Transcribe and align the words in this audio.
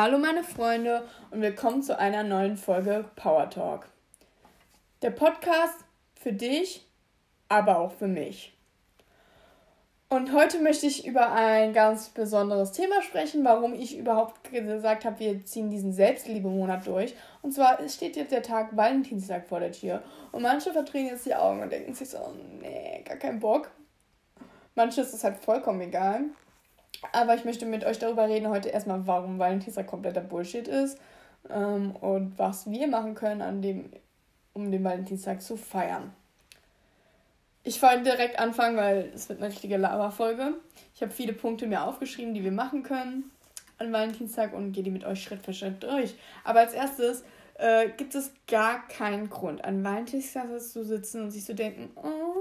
Hallo 0.00 0.16
meine 0.16 0.44
Freunde 0.44 1.02
und 1.32 1.42
willkommen 1.42 1.82
zu 1.82 1.98
einer 1.98 2.22
neuen 2.22 2.56
Folge 2.56 3.06
Power 3.16 3.50
Talk. 3.50 3.88
Der 5.02 5.10
Podcast 5.10 5.74
für 6.14 6.32
dich, 6.32 6.86
aber 7.48 7.80
auch 7.80 7.90
für 7.90 8.06
mich. 8.06 8.56
Und 10.08 10.32
heute 10.32 10.60
möchte 10.60 10.86
ich 10.86 11.04
über 11.04 11.32
ein 11.32 11.72
ganz 11.72 12.10
besonderes 12.10 12.70
Thema 12.70 13.02
sprechen, 13.02 13.44
warum 13.44 13.74
ich 13.74 13.98
überhaupt 13.98 14.52
gesagt 14.52 15.04
habe, 15.04 15.18
wir 15.18 15.44
ziehen 15.44 15.68
diesen 15.68 15.92
Selbstliebe-Monat 15.92 16.86
durch. 16.86 17.16
Und 17.42 17.50
zwar 17.50 17.80
steht 17.88 18.14
jetzt 18.14 18.30
der 18.30 18.44
Tag 18.44 18.76
Valentinstag 18.76 19.48
vor 19.48 19.58
der 19.58 19.72
Tür. 19.72 20.04
Und 20.30 20.42
manche 20.42 20.72
verdrehen 20.72 21.06
jetzt 21.06 21.26
die 21.26 21.34
Augen 21.34 21.60
und 21.60 21.72
denken 21.72 21.94
sich 21.94 22.10
so, 22.10 22.20
nee, 22.60 23.02
gar 23.04 23.16
keinen 23.16 23.40
Bock. 23.40 23.72
Manche 24.76 25.00
ist 25.00 25.12
es 25.12 25.24
halt 25.24 25.38
vollkommen 25.38 25.80
egal. 25.80 26.26
Aber 27.12 27.34
ich 27.34 27.44
möchte 27.44 27.66
mit 27.66 27.84
euch 27.84 27.98
darüber 27.98 28.28
reden 28.28 28.48
heute 28.48 28.70
erstmal, 28.70 29.06
warum 29.06 29.38
Valentinstag 29.38 29.86
kompletter 29.86 30.20
Bullshit 30.20 30.66
ist 30.66 30.98
ähm, 31.50 31.94
und 31.96 32.38
was 32.38 32.70
wir 32.70 32.88
machen 32.88 33.14
können, 33.14 33.42
an 33.42 33.62
dem, 33.62 33.90
um 34.52 34.70
den 34.70 34.82
Valentinstag 34.82 35.40
zu 35.42 35.56
feiern. 35.56 36.12
Ich 37.64 37.82
wollte 37.82 38.04
direkt 38.04 38.38
anfangen, 38.38 38.76
weil 38.76 39.10
es 39.14 39.28
wird 39.28 39.40
eine 39.40 39.50
richtige 39.50 39.76
Lava-Folge. 39.76 40.54
Ich 40.94 41.02
habe 41.02 41.12
viele 41.12 41.32
Punkte 41.32 41.66
mir 41.66 41.84
aufgeschrieben, 41.84 42.34
die 42.34 42.42
wir 42.42 42.52
machen 42.52 42.82
können 42.82 43.30
an 43.78 43.92
Valentinstag 43.92 44.54
und 44.54 44.72
gehe 44.72 44.82
die 44.82 44.90
mit 44.90 45.04
euch 45.04 45.22
Schritt 45.22 45.44
für 45.44 45.52
Schritt 45.52 45.82
durch. 45.82 46.14
Aber 46.44 46.60
als 46.60 46.72
erstes 46.72 47.24
äh, 47.54 47.88
gibt 47.96 48.14
es 48.14 48.32
gar 48.46 48.86
keinen 48.88 49.30
Grund, 49.30 49.64
an 49.64 49.84
Valentinstag 49.84 50.46
zu 50.60 50.84
sitzen 50.84 51.22
und 51.22 51.30
sich 51.30 51.44
zu 51.44 51.54
denken, 51.54 51.90
oh, 51.96 52.37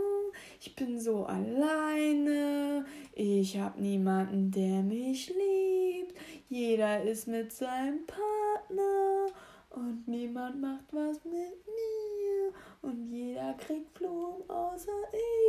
ich 0.59 0.75
bin 0.75 0.99
so 0.99 1.25
alleine, 1.25 2.85
ich 3.13 3.57
habe 3.57 3.81
niemanden, 3.81 4.51
der 4.51 4.81
mich 4.81 5.29
liebt, 5.29 6.15
jeder 6.49 7.03
ist 7.03 7.27
mit 7.27 7.51
seinem 7.51 8.05
Partner. 8.05 9.27
Und 9.69 10.07
niemand 10.07 10.59
macht 10.59 10.85
was 10.91 11.23
mit 11.23 11.33
mir. 11.33 12.53
Und 12.81 13.11
jeder 13.11 13.53
kriegt 13.53 13.93
Blumen 13.93 14.49
außer 14.49 14.91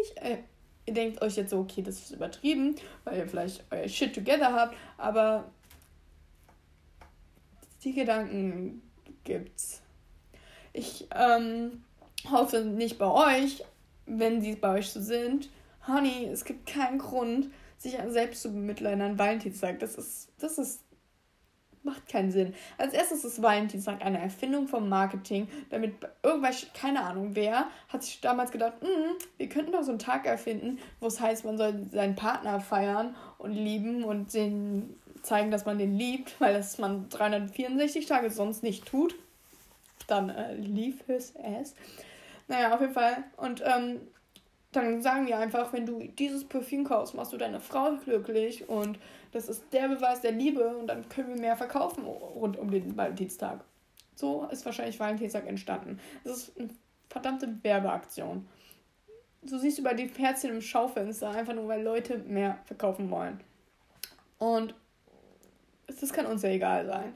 ich. 0.02 0.16
Äh, 0.20 0.38
ihr 0.84 0.92
denkt 0.92 1.22
euch 1.22 1.36
jetzt 1.36 1.50
so, 1.50 1.60
okay, 1.60 1.82
das 1.82 1.98
ist 1.98 2.10
übertrieben, 2.10 2.74
weil 3.04 3.18
ihr 3.18 3.28
vielleicht 3.28 3.64
euer 3.70 3.88
Shit 3.88 4.14
together 4.14 4.52
habt, 4.52 4.76
aber 4.98 5.50
die 7.84 7.94
Gedanken 7.94 8.82
gibt's. 9.24 9.82
Ich 10.72 11.06
ähm, 11.14 11.84
hoffe 12.30 12.60
nicht 12.60 12.98
bei 12.98 13.06
euch, 13.06 13.62
wenn 14.08 14.40
sie 14.40 14.54
bei 14.54 14.78
euch 14.78 14.90
so 14.90 15.00
sind, 15.00 15.50
Honey, 15.86 16.28
es 16.30 16.44
gibt 16.44 16.66
keinen 16.66 16.98
Grund, 16.98 17.50
sich 17.78 17.96
selbst 18.08 18.42
zu 18.42 18.52
bemitleiden 18.52 19.02
an 19.02 19.18
Valentinstag. 19.18 19.78
Das 19.78 19.94
ist, 19.94 20.28
das 20.38 20.58
ist, 20.58 20.82
macht 21.82 22.08
keinen 22.08 22.30
Sinn. 22.30 22.54
Als 22.76 22.92
erstes 22.92 23.24
ist 23.24 23.40
Valentinstag 23.40 24.04
eine 24.04 24.18
Erfindung 24.18 24.68
vom 24.68 24.88
Marketing, 24.88 25.48
damit 25.70 25.94
irgendwelche, 26.22 26.66
keine 26.74 27.02
Ahnung 27.04 27.30
wer, 27.34 27.68
hat 27.88 28.02
sich 28.02 28.20
damals 28.20 28.50
gedacht, 28.50 28.82
mm, 28.82 29.22
wir 29.38 29.48
könnten 29.48 29.72
doch 29.72 29.82
so 29.82 29.90
einen 29.90 29.98
Tag 29.98 30.26
erfinden, 30.26 30.78
wo 31.00 31.06
es 31.06 31.20
heißt, 31.20 31.44
man 31.44 31.56
soll 31.56 31.86
seinen 31.92 32.16
Partner 32.16 32.60
feiern 32.60 33.14
und 33.38 33.52
lieben 33.52 34.04
und 34.04 34.34
den 34.34 34.96
zeigen, 35.22 35.50
dass 35.50 35.64
man 35.64 35.78
den 35.78 35.96
liebt, 35.96 36.40
weil 36.40 36.54
das 36.54 36.78
man 36.78 37.08
364 37.08 38.06
Tage 38.06 38.30
sonst 38.30 38.62
nicht 38.62 38.86
tut. 38.86 39.14
Dann 40.06 40.30
äh, 40.30 40.54
leave 40.54 40.96
his 41.06 41.34
ass. 41.36 41.74
Naja, 42.48 42.74
auf 42.74 42.80
jeden 42.80 42.94
Fall. 42.94 43.24
Und 43.36 43.62
ähm, 43.64 44.00
dann 44.72 45.00
sagen 45.02 45.26
die 45.26 45.34
einfach, 45.34 45.72
wenn 45.72 45.86
du 45.86 46.00
dieses 46.18 46.44
Parfüm 46.44 46.84
kaufst, 46.84 47.14
machst 47.14 47.32
du 47.32 47.36
deine 47.36 47.60
Frau 47.60 47.96
glücklich 48.04 48.68
und 48.68 48.98
das 49.32 49.48
ist 49.48 49.62
der 49.72 49.88
Beweis 49.88 50.20
der 50.20 50.32
Liebe 50.32 50.76
und 50.76 50.86
dann 50.86 51.08
können 51.08 51.28
wir 51.28 51.40
mehr 51.40 51.56
verkaufen 51.56 52.04
rund 52.04 52.58
um 52.58 52.70
den 52.70 52.96
Valentinstag. 52.96 53.60
So 54.14 54.46
ist 54.50 54.66
wahrscheinlich 54.66 54.98
Valentinstag 54.98 55.46
entstanden. 55.46 56.00
Das 56.24 56.38
ist 56.38 56.58
eine 56.58 56.68
verdammte 57.08 57.48
Werbeaktion. 57.62 58.46
So 59.44 59.58
siehst 59.58 59.78
du 59.78 59.82
bei 59.82 59.94
den 59.94 60.10
Pferdchen 60.10 60.50
im 60.50 60.60
Schaufenster, 60.60 61.30
einfach 61.30 61.54
nur 61.54 61.68
weil 61.68 61.82
Leute 61.82 62.18
mehr 62.18 62.58
verkaufen 62.64 63.10
wollen. 63.10 63.40
Und 64.38 64.74
das 65.86 66.12
kann 66.12 66.26
uns 66.26 66.42
ja 66.42 66.50
egal 66.50 66.86
sein. 66.86 67.14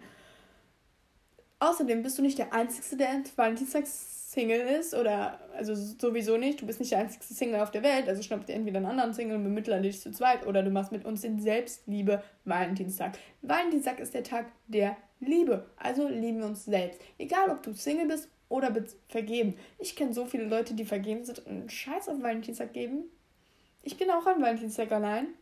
Außerdem 1.58 2.02
bist 2.02 2.18
du 2.18 2.22
nicht 2.22 2.38
der 2.38 2.52
Einzige, 2.52 2.96
der 2.96 3.22
Valentinstags 3.36 4.21
Single 4.32 4.60
ist 4.60 4.94
oder 4.94 5.38
also 5.54 5.74
sowieso 5.74 6.38
nicht, 6.38 6.62
du 6.62 6.66
bist 6.66 6.80
nicht 6.80 6.90
der 6.90 7.00
einzige 7.00 7.22
Single 7.22 7.60
auf 7.60 7.70
der 7.70 7.82
Welt, 7.82 8.08
also 8.08 8.22
schnapp 8.22 8.46
dir 8.46 8.54
entweder 8.54 8.78
einen 8.78 8.86
anderen 8.86 9.12
Single 9.12 9.36
und 9.36 9.44
bemittle 9.44 9.78
dich 9.82 10.00
zu 10.00 10.10
zweit 10.10 10.46
oder 10.46 10.62
du 10.62 10.70
machst 10.70 10.90
mit 10.90 11.04
uns 11.04 11.20
den 11.20 11.38
Selbstliebe 11.38 12.22
Valentinstag. 12.46 13.18
Valentinstag 13.42 14.00
ist 14.00 14.14
der 14.14 14.24
Tag 14.24 14.46
der 14.68 14.96
Liebe, 15.20 15.66
also 15.76 16.08
lieben 16.08 16.38
wir 16.38 16.46
uns 16.46 16.64
selbst. 16.64 16.98
Egal, 17.18 17.50
ob 17.50 17.62
du 17.62 17.74
Single 17.74 18.06
bist 18.08 18.30
oder 18.48 18.74
vergeben. 19.08 19.54
Ich 19.78 19.96
kenne 19.96 20.14
so 20.14 20.24
viele 20.24 20.44
Leute, 20.44 20.72
die 20.72 20.86
vergeben 20.86 21.26
sind 21.26 21.40
und 21.40 21.48
einen 21.48 21.70
Scheiß 21.70 22.08
auf 22.08 22.22
Valentinstag 22.22 22.72
geben. 22.72 23.04
Ich 23.82 23.98
bin 23.98 24.10
auch 24.10 24.26
an 24.26 24.40
Valentinstag 24.40 24.90
allein. 24.92 25.26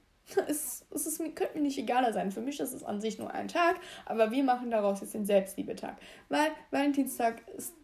Es, 0.47 0.85
es 0.95 1.07
ist, 1.07 1.19
könnte 1.35 1.57
mir 1.57 1.63
nicht 1.63 1.79
egaler 1.79 2.13
sein. 2.13 2.31
Für 2.31 2.41
mich 2.41 2.61
ist 2.61 2.73
es 2.73 2.85
an 2.85 3.01
sich 3.01 3.19
nur 3.19 3.33
ein 3.33 3.49
Tag, 3.49 3.81
aber 4.05 4.31
wir 4.31 4.45
machen 4.45 4.71
daraus 4.71 5.01
jetzt 5.01 5.15
den 5.15 5.27
Selbstliebetag. 5.27 5.97
Weil 6.29 6.51
Valentinstag 6.71 7.43
ist 7.57 7.75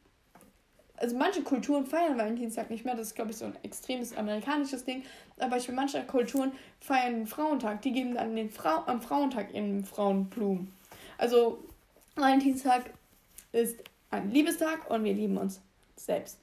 also 0.97 1.17
manche 1.17 1.43
Kulturen 1.43 1.87
feiern 1.87 2.19
Valentinstag 2.19 2.71
nicht 2.71 2.85
mehr, 2.85 2.95
das 2.95 3.09
ist, 3.09 3.15
glaube 3.15 3.31
ich, 3.31 3.37
so 3.37 3.47
ein 3.47 3.57
extremes 3.63 4.17
amerikanisches 4.17 4.85
Ding, 4.85 5.05
aber 5.39 5.57
ich 5.57 5.69
will 5.69 5.75
manche 5.75 6.03
Kulturen 6.05 6.53
feiern 6.81 7.15
den 7.15 7.27
Frauentag, 7.27 7.83
die 7.83 7.93
geben 7.93 8.15
dann 8.15 8.35
den 8.35 8.51
Frau 8.51 8.83
am 8.87 9.03
Frauentag 9.03 9.53
ihren 9.53 9.85
Frauen 9.85 10.27
Blumen. 10.27 10.73
Also 11.19 11.63
Valentinstag 12.15 12.91
ist 13.53 13.79
ein 14.11 14.31
Liebestag 14.31 14.91
und 14.91 15.05
wir 15.05 15.15
lieben 15.15 15.37
uns 15.37 15.61
selbst. 15.97 16.39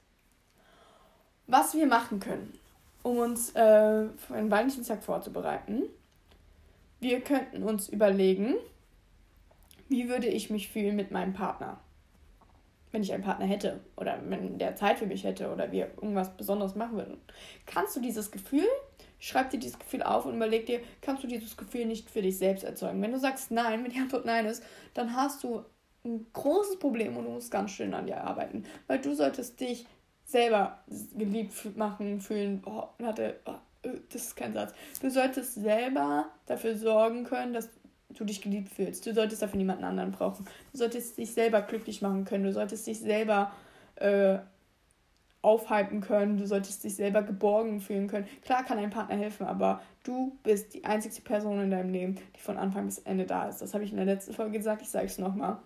Was 1.46 1.74
wir 1.74 1.86
machen 1.86 2.20
können, 2.20 2.58
um 3.02 3.18
uns 3.18 3.50
äh, 3.50 4.08
für 4.08 4.34
einen 4.34 4.50
Valentinstag 4.50 5.02
vorzubereiten, 5.02 5.82
wir 7.00 7.20
könnten 7.20 7.62
uns 7.64 7.88
überlegen, 7.88 8.54
wie 9.88 10.08
würde 10.08 10.28
ich 10.28 10.48
mich 10.48 10.68
fühlen 10.68 10.96
mit 10.96 11.10
meinem 11.10 11.34
Partner 11.34 11.78
wenn 12.94 13.02
ich 13.02 13.12
einen 13.12 13.24
Partner 13.24 13.46
hätte 13.46 13.80
oder 13.96 14.18
wenn 14.24 14.56
der 14.56 14.76
Zeit 14.76 15.00
für 15.00 15.06
mich 15.06 15.24
hätte 15.24 15.52
oder 15.52 15.72
wir 15.72 15.90
irgendwas 15.96 16.36
Besonderes 16.36 16.76
machen 16.76 16.96
würden. 16.96 17.18
Kannst 17.66 17.96
du 17.96 18.00
dieses 18.00 18.30
Gefühl, 18.30 18.66
schreib 19.18 19.50
dir 19.50 19.58
dieses 19.58 19.80
Gefühl 19.80 20.04
auf 20.04 20.26
und 20.26 20.36
überleg 20.36 20.66
dir, 20.66 20.80
kannst 21.00 21.24
du 21.24 21.26
dieses 21.26 21.56
Gefühl 21.56 21.86
nicht 21.86 22.08
für 22.08 22.22
dich 22.22 22.38
selbst 22.38 22.62
erzeugen? 22.62 23.02
Wenn 23.02 23.10
du 23.10 23.18
sagst 23.18 23.50
nein, 23.50 23.82
wenn 23.82 23.90
die 23.90 23.98
Antwort 23.98 24.24
nein 24.24 24.46
ist, 24.46 24.62
dann 24.94 25.16
hast 25.16 25.42
du 25.42 25.64
ein 26.04 26.24
großes 26.32 26.78
Problem 26.78 27.16
und 27.16 27.24
du 27.24 27.30
musst 27.30 27.50
ganz 27.50 27.72
schön 27.72 27.94
an 27.94 28.06
dir 28.06 28.22
arbeiten. 28.22 28.64
Weil 28.86 29.00
du 29.00 29.12
solltest 29.14 29.58
dich 29.58 29.86
selber 30.24 30.78
geliebt 31.14 31.76
machen, 31.76 32.20
fühlen, 32.20 32.62
oh, 32.64 32.84
warte, 32.98 33.40
oh, 33.46 33.56
das 34.10 34.22
ist 34.22 34.36
kein 34.36 34.54
Satz. 34.54 34.72
Du 35.00 35.10
solltest 35.10 35.54
selber 35.54 36.30
dafür 36.46 36.76
sorgen 36.76 37.24
können, 37.24 37.54
dass 37.54 37.68
du 38.14 38.24
dich 38.24 38.40
geliebt 38.40 38.70
fühlst. 38.70 39.06
Du 39.06 39.14
solltest 39.14 39.42
dafür 39.42 39.58
niemanden 39.58 39.84
anderen 39.84 40.12
brauchen. 40.12 40.46
Du 40.72 40.78
solltest 40.78 41.18
dich 41.18 41.32
selber 41.32 41.62
glücklich 41.62 42.02
machen 42.02 42.24
können. 42.24 42.44
Du 42.44 42.52
solltest 42.52 42.86
dich 42.86 43.00
selber 43.00 43.52
äh, 43.96 44.38
aufhypen 45.42 46.00
können. 46.00 46.38
Du 46.38 46.46
solltest 46.46 46.84
dich 46.84 46.96
selber 46.96 47.22
geborgen 47.22 47.80
fühlen 47.80 48.08
können. 48.08 48.26
Klar 48.42 48.64
kann 48.64 48.78
ein 48.78 48.90
Partner 48.90 49.16
helfen, 49.16 49.46
aber 49.46 49.82
du 50.02 50.38
bist 50.42 50.74
die 50.74 50.84
einzige 50.84 51.20
Person 51.20 51.60
in 51.60 51.70
deinem 51.70 51.90
Leben, 51.90 52.16
die 52.36 52.40
von 52.40 52.56
Anfang 52.56 52.86
bis 52.86 52.98
Ende 52.98 53.26
da 53.26 53.48
ist. 53.48 53.60
Das 53.60 53.74
habe 53.74 53.84
ich 53.84 53.90
in 53.90 53.96
der 53.96 54.06
letzten 54.06 54.32
Folge 54.32 54.58
gesagt. 54.58 54.82
Ich 54.82 54.88
sage 54.88 55.06
es 55.06 55.18
nochmal. 55.18 55.58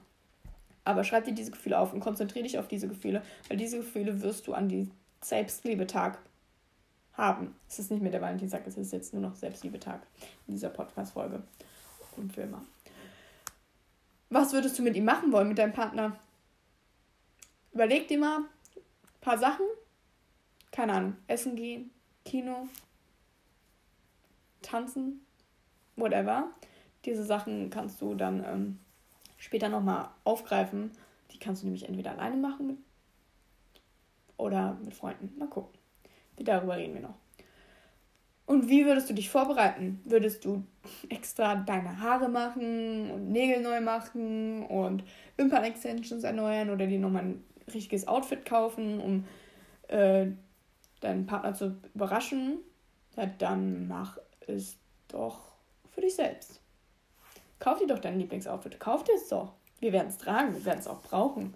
Aber 0.85 1.05
schreib 1.05 1.25
dir 1.25 1.35
diese 1.35 1.51
Gefühle 1.51 1.79
auf 1.79 1.93
und 1.93 2.01
konzentriere 2.01 2.45
dich 2.45 2.59
auf 2.59 2.67
diese 2.67 2.89
Gefühle, 2.89 3.23
weil 3.49 3.59
diese 3.59 3.77
Gefühle 3.77 4.23
wirst 4.23 4.47
du 4.47 4.55
an 4.55 4.69
die 4.69 4.91
Selbstliebetag 5.21 6.19
haben. 7.13 7.55
Es 7.69 7.79
ist 7.79 7.91
nicht 7.91 8.01
mehr 8.01 8.13
der 8.13 8.23
Valentinstag, 8.23 8.67
es 8.67 8.79
ist 8.79 8.93
jetzt 8.93 9.13
nur 9.13 9.21
noch 9.21 9.35
Selbstliebetag 9.35 10.01
in 10.47 10.55
dieser 10.55 10.71
Podcast-Folge 10.71 11.43
immer. 12.37 12.65
Was 14.31 14.53
würdest 14.53 14.79
du 14.79 14.83
mit 14.83 14.97
ihm 14.97 15.05
machen 15.05 15.33
wollen, 15.33 15.49
mit 15.49 15.59
deinem 15.59 15.73
Partner? 15.73 16.19
Überleg 17.73 18.09
dir 18.09 18.19
mal 18.19 18.39
ein 18.41 18.45
paar 19.21 19.39
Sachen. 19.39 19.65
Keine 20.71 20.93
Ahnung, 20.93 21.17
essen 21.27 21.57
gehen, 21.57 21.91
Kino, 22.25 22.69
tanzen, 24.63 25.25
whatever. 25.97 26.51
Diese 27.05 27.25
Sachen 27.25 27.71
kannst 27.71 28.01
du 28.03 28.15
dann 28.15 28.45
ähm, 28.45 28.79
später 29.39 29.69
nochmal 29.69 30.11
aufgreifen. 30.25 30.91
Die 31.31 31.39
kannst 31.39 31.63
du 31.63 31.67
nämlich 31.67 31.89
entweder 31.89 32.13
alleine 32.13 32.37
machen 32.37 32.85
oder 34.37 34.75
mit 34.85 34.95
Freunden. 34.95 35.37
Mal 35.39 35.49
gucken. 35.49 35.79
Darüber 36.37 36.77
reden 36.77 36.95
wir 36.95 37.01
noch. 37.01 37.15
Und 38.49 38.71
wie 38.71 38.87
würdest 38.87 39.11
du 39.11 39.15
dich 39.15 39.29
vorbereiten? 39.29 40.01
Würdest 40.05 40.43
du 40.47 40.65
extra 41.11 41.55
deine 41.55 42.01
Haare 42.01 42.31
machen 42.31 43.11
und 43.11 43.31
Nägel 43.31 43.61
neu 43.61 43.83
machen 43.83 44.65
und 44.65 45.05
Wimpern-Extensions 45.37 46.25
erneuern 46.25 46.71
oder 46.71 46.87
dir 46.87 46.99
nochmal 46.99 47.25
ein 47.25 47.45
richtiges 47.75 48.09
Outfit 48.09 48.47
kaufen, 48.47 49.01
um 49.01 49.27
äh, 49.89 50.29
deinen 51.01 51.27
Partner 51.27 51.53
zu 51.53 51.77
überraschen? 51.95 52.61
Ja, 53.19 53.27
dann 53.27 53.87
mach 53.87 54.17
es 54.47 54.79
doch 55.09 55.53
für 55.91 56.01
dich 56.01 56.15
selbst. 56.15 56.63
Kauf 57.59 57.81
dir 57.81 57.87
doch 57.87 57.99
dein 57.99 58.19
Lieblingsoutfit. 58.19 58.81
Kauf 58.81 59.05
dir 59.05 59.17
es 59.17 59.29
doch. 59.29 59.53
Wir 59.79 59.93
werden 59.93 60.09
es 60.09 60.17
tragen, 60.17 60.55
wir 60.55 60.65
werden 60.65 60.79
es 60.79 60.89
auch 60.89 61.03
brauchen. 61.03 61.53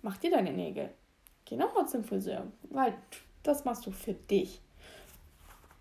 Mach 0.00 0.16
dir 0.16 0.30
deine 0.30 0.54
Nägel. 0.54 0.88
Geh 1.44 1.56
nochmal 1.56 1.86
zum 1.86 2.04
Friseur, 2.04 2.46
weil 2.70 2.94
das 3.42 3.66
machst 3.66 3.84
du 3.84 3.90
für 3.90 4.14
dich. 4.14 4.62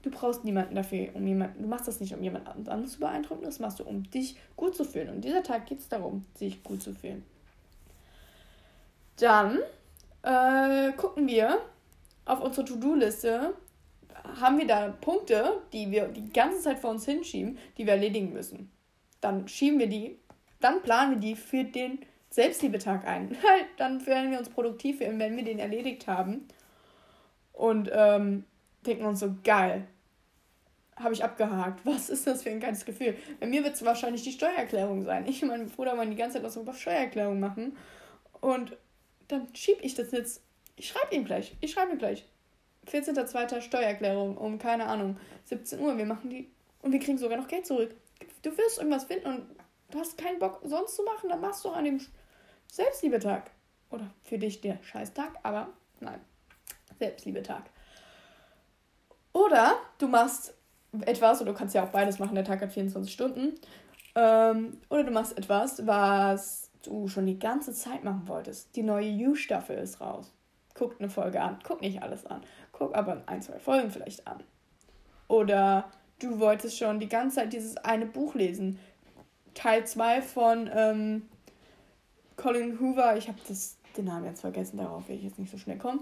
Du 0.01 0.09
brauchst 0.09 0.45
niemanden 0.45 0.75
dafür, 0.75 1.09
um 1.13 1.27
jemanden, 1.27 1.61
du 1.61 1.67
machst 1.67 1.87
das 1.87 1.99
nicht, 1.99 2.13
um 2.13 2.23
jemand 2.23 2.47
anderes 2.47 2.93
zu 2.93 2.99
beeindrucken, 2.99 3.43
das 3.43 3.59
machst 3.59 3.79
du, 3.79 3.83
um 3.83 4.09
dich 4.09 4.37
gut 4.55 4.75
zu 4.75 4.85
fühlen. 4.85 5.09
Und 5.09 5.21
dieser 5.25 5.43
Tag 5.43 5.65
geht 5.65 5.79
es 5.79 5.89
darum, 5.89 6.25
sich 6.35 6.63
gut 6.63 6.81
zu 6.81 6.93
fühlen. 6.93 7.25
Dann 9.17 9.59
äh, 10.23 10.93
gucken 10.93 11.27
wir 11.27 11.59
auf 12.25 12.41
unsere 12.41 12.65
To-Do-Liste, 12.65 13.53
haben 14.39 14.57
wir 14.57 14.67
da 14.67 14.89
Punkte, 14.89 15.61
die 15.73 15.91
wir 15.91 16.07
die 16.07 16.31
ganze 16.31 16.61
Zeit 16.61 16.79
vor 16.79 16.91
uns 16.91 17.05
hinschieben, 17.05 17.57
die 17.77 17.85
wir 17.85 17.93
erledigen 17.93 18.31
müssen. 18.31 18.71
Dann 19.19 19.47
schieben 19.47 19.79
wir 19.79 19.87
die, 19.87 20.17
dann 20.61 20.81
planen 20.81 21.15
wir 21.15 21.19
die 21.19 21.35
für 21.35 21.63
den 21.63 21.99
Selbstliebetag 22.29 23.05
ein. 23.05 23.35
dann 23.77 24.05
werden 24.05 24.31
wir 24.31 24.39
uns 24.39 24.49
produktiv, 24.49 24.99
wenn 24.99 25.35
wir 25.35 25.43
den 25.43 25.59
erledigt 25.59 26.07
haben. 26.07 26.47
Und 27.53 27.89
ähm, 27.91 28.45
denken 28.89 29.05
uns 29.05 29.19
so, 29.19 29.33
geil, 29.43 29.87
habe 30.95 31.13
ich 31.13 31.23
abgehakt. 31.23 31.85
Was 31.85 32.09
ist 32.09 32.27
das 32.27 32.43
für 32.43 32.49
ein 32.49 32.59
geiles 32.59 32.85
Gefühl? 32.85 33.15
Bei 33.39 33.47
mir 33.47 33.63
wird 33.63 33.75
es 33.75 33.85
wahrscheinlich 33.85 34.23
die 34.23 34.31
Steuererklärung 34.31 35.03
sein. 35.03 35.25
Ich 35.27 35.41
und 35.41 35.49
mein 35.49 35.67
Bruder 35.67 35.97
wollen 35.97 36.11
die 36.11 36.17
ganze 36.17 36.35
Zeit 36.35 36.43
was 36.43 36.57
über 36.57 36.73
Steuererklärung 36.73 37.39
machen. 37.39 37.77
Und 38.41 38.77
dann 39.27 39.47
schiebe 39.55 39.81
ich 39.81 39.95
das 39.95 40.11
jetzt. 40.11 40.43
Ich 40.75 40.87
schreibe 40.87 41.15
ihm 41.15 41.25
gleich. 41.25 41.55
Ich 41.61 41.71
schreibe 41.71 41.93
ihm 41.93 41.97
gleich. 41.97 42.25
14.02. 42.87 43.61
Steuererklärung 43.61 44.37
um, 44.37 44.57
keine 44.57 44.87
Ahnung, 44.87 45.17
17 45.45 45.79
Uhr. 45.79 45.97
Wir 45.97 46.05
machen 46.05 46.29
die. 46.29 46.49
Und 46.81 46.91
wir 46.91 46.99
kriegen 46.99 47.17
sogar 47.17 47.37
noch 47.37 47.47
Geld 47.47 47.65
zurück. 47.65 47.95
Du 48.41 48.57
wirst 48.57 48.77
irgendwas 48.77 49.05
finden 49.05 49.27
und 49.27 49.45
du 49.91 49.99
hast 49.99 50.17
keinen 50.17 50.39
Bock 50.39 50.61
sonst 50.63 50.95
zu 50.95 51.03
machen, 51.03 51.29
dann 51.29 51.41
machst 51.41 51.63
du 51.65 51.69
an 51.69 51.85
dem 51.85 51.99
Selbstliebetag. 52.71 53.51
Oder 53.89 54.13
für 54.23 54.37
dich 54.37 54.61
der 54.61 54.81
Scheißtag, 54.83 55.33
aber 55.43 55.69
nein. 55.99 56.21
Selbstliebetag. 56.99 57.63
Oder 59.39 59.77
du 59.99 60.07
machst 60.07 60.53
etwas, 61.01 61.41
oder 61.41 61.53
du 61.53 61.57
kannst 61.57 61.73
ja 61.73 61.85
auch 61.85 61.89
beides 61.89 62.19
machen, 62.19 62.35
der 62.35 62.43
Tag 62.43 62.61
hat 62.61 62.73
24 62.73 63.11
Stunden. 63.11 63.55
Ähm, 64.15 64.77
oder 64.89 65.05
du 65.05 65.11
machst 65.11 65.37
etwas, 65.37 65.85
was 65.87 66.71
du 66.83 67.07
schon 67.07 67.25
die 67.25 67.39
ganze 67.39 67.71
Zeit 67.73 68.03
machen 68.03 68.23
wolltest. 68.27 68.75
Die 68.75 68.83
neue 68.83 69.07
You-Staffel 69.07 69.77
ist 69.77 70.01
raus. 70.01 70.33
Guck 70.73 70.99
eine 70.99 71.09
Folge 71.09 71.41
an. 71.41 71.59
Guck 71.63 71.79
nicht 71.79 72.03
alles 72.03 72.25
an. 72.25 72.41
Guck 72.73 72.95
aber 72.95 73.21
ein, 73.27 73.41
zwei 73.41 73.59
Folgen 73.59 73.91
vielleicht 73.91 74.27
an. 74.27 74.43
Oder 75.29 75.89
du 76.19 76.39
wolltest 76.39 76.77
schon 76.77 76.99
die 76.99 77.07
ganze 77.07 77.37
Zeit 77.37 77.53
dieses 77.53 77.77
eine 77.77 78.07
Buch 78.07 78.35
lesen. 78.35 78.77
Teil 79.53 79.85
2 79.85 80.21
von 80.21 80.69
ähm, 80.73 81.29
Colin 82.35 82.77
Hoover. 82.79 83.15
Ich 83.15 83.29
habe 83.29 83.37
den 83.95 84.05
Namen 84.05 84.25
jetzt 84.25 84.41
vergessen, 84.41 84.77
darauf 84.77 85.07
will 85.07 85.15
ich 85.15 85.23
jetzt 85.23 85.39
nicht 85.39 85.51
so 85.51 85.57
schnell 85.57 85.77
kommen 85.77 86.01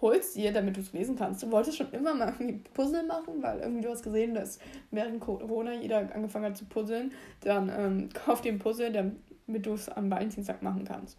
holst 0.00 0.36
dir, 0.36 0.52
damit 0.52 0.76
du 0.76 0.80
es 0.80 0.92
lesen 0.92 1.16
kannst. 1.16 1.42
Du 1.42 1.50
wolltest 1.50 1.78
schon 1.78 1.90
immer 1.92 2.14
mal 2.14 2.28
irgendwie 2.38 2.60
Puzzle 2.74 3.04
machen, 3.04 3.42
weil 3.42 3.60
irgendwie 3.60 3.82
du 3.82 3.90
hast 3.90 4.02
gesehen, 4.02 4.34
dass 4.34 4.58
während 4.90 5.20
Corona 5.20 5.74
jeder 5.74 5.98
angefangen 6.14 6.46
hat 6.46 6.56
zu 6.56 6.64
puzzeln. 6.66 7.12
Dann 7.40 7.68
ähm, 7.68 8.08
kauf 8.14 8.40
dir 8.40 8.52
ein 8.52 8.58
Puzzle, 8.58 8.92
damit 8.92 9.66
du 9.66 9.74
es 9.74 9.88
am 9.88 10.10
Valentinstag 10.10 10.62
machen 10.62 10.84
kannst. 10.84 11.18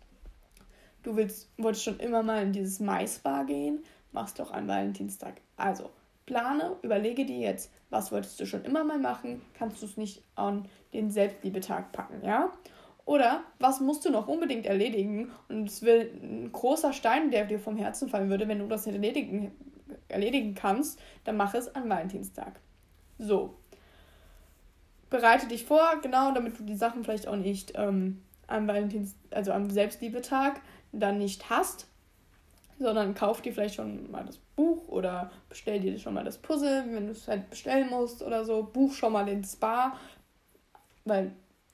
Du 1.03 1.15
willst, 1.15 1.49
wolltest 1.57 1.85
schon 1.85 1.99
immer 1.99 2.23
mal 2.23 2.43
in 2.43 2.51
dieses 2.51 2.79
Maisbar 2.79 3.45
gehen, 3.45 3.83
machst 4.11 4.39
doch 4.39 4.51
am 4.51 4.67
Valentinstag. 4.67 5.35
Also, 5.55 5.89
plane, 6.25 6.75
überlege 6.81 7.25
dir 7.25 7.37
jetzt, 7.37 7.71
was 7.89 8.11
wolltest 8.11 8.39
du 8.39 8.45
schon 8.45 8.65
immer 8.65 8.83
mal 8.83 8.99
machen, 8.99 9.41
kannst 9.53 9.81
du 9.81 9.85
es 9.85 9.97
nicht 9.97 10.21
an 10.35 10.65
den 10.93 11.09
Selbstliebetag 11.09 11.91
packen, 11.91 12.25
ja? 12.25 12.51
Oder 13.07 13.45
was 13.57 13.79
musst 13.79 14.03
du 14.03 14.09
noch 14.09 14.27
unbedingt 14.27 14.65
erledigen? 14.65 15.31
Und 15.47 15.69
es 15.69 15.81
will 15.81 16.11
ein 16.21 16.51
großer 16.51 16.91
Stein, 16.91 17.31
der 17.31 17.45
dir 17.45 17.57
vom 17.57 17.77
Herzen 17.77 18.09
fallen 18.09 18.29
würde, 18.29 18.49
wenn 18.49 18.59
du 18.59 18.67
das 18.67 18.85
nicht 18.85 18.95
erledigen, 18.95 19.53
erledigen 20.09 20.55
kannst, 20.55 20.99
dann 21.23 21.37
mach 21.37 21.53
es 21.53 21.73
an 21.73 21.87
Valentinstag. 21.87 22.59
So. 23.17 23.55
Bereite 25.09 25.47
dich 25.47 25.63
vor, 25.63 26.01
genau, 26.01 26.33
damit 26.33 26.59
du 26.59 26.63
die 26.63 26.75
Sachen 26.75 27.05
vielleicht 27.05 27.29
auch 27.29 27.37
nicht 27.37 27.71
ähm, 27.75 28.21
am 28.45 28.67
Valentins, 28.67 29.15
also 29.31 29.53
am 29.53 29.69
Selbstliebetag 29.69 30.59
dann 30.91 31.17
nicht 31.17 31.49
hast, 31.49 31.87
sondern 32.77 33.15
kauf 33.15 33.41
dir 33.41 33.53
vielleicht 33.53 33.75
schon 33.75 34.11
mal 34.11 34.25
das 34.25 34.37
Buch 34.57 34.85
oder 34.89 35.31
bestell 35.47 35.79
dir 35.79 35.97
schon 35.97 36.13
mal 36.13 36.25
das 36.25 36.39
Puzzle, 36.39 36.83
wenn 36.91 37.05
du 37.05 37.13
es 37.13 37.29
halt 37.29 37.49
bestellen 37.49 37.89
musst 37.89 38.21
oder 38.21 38.43
so. 38.43 38.63
Buch 38.63 38.91
schon 38.91 39.13
mal 39.13 39.25
den 39.25 39.45
Spa, 39.45 39.97
weil 41.05 41.31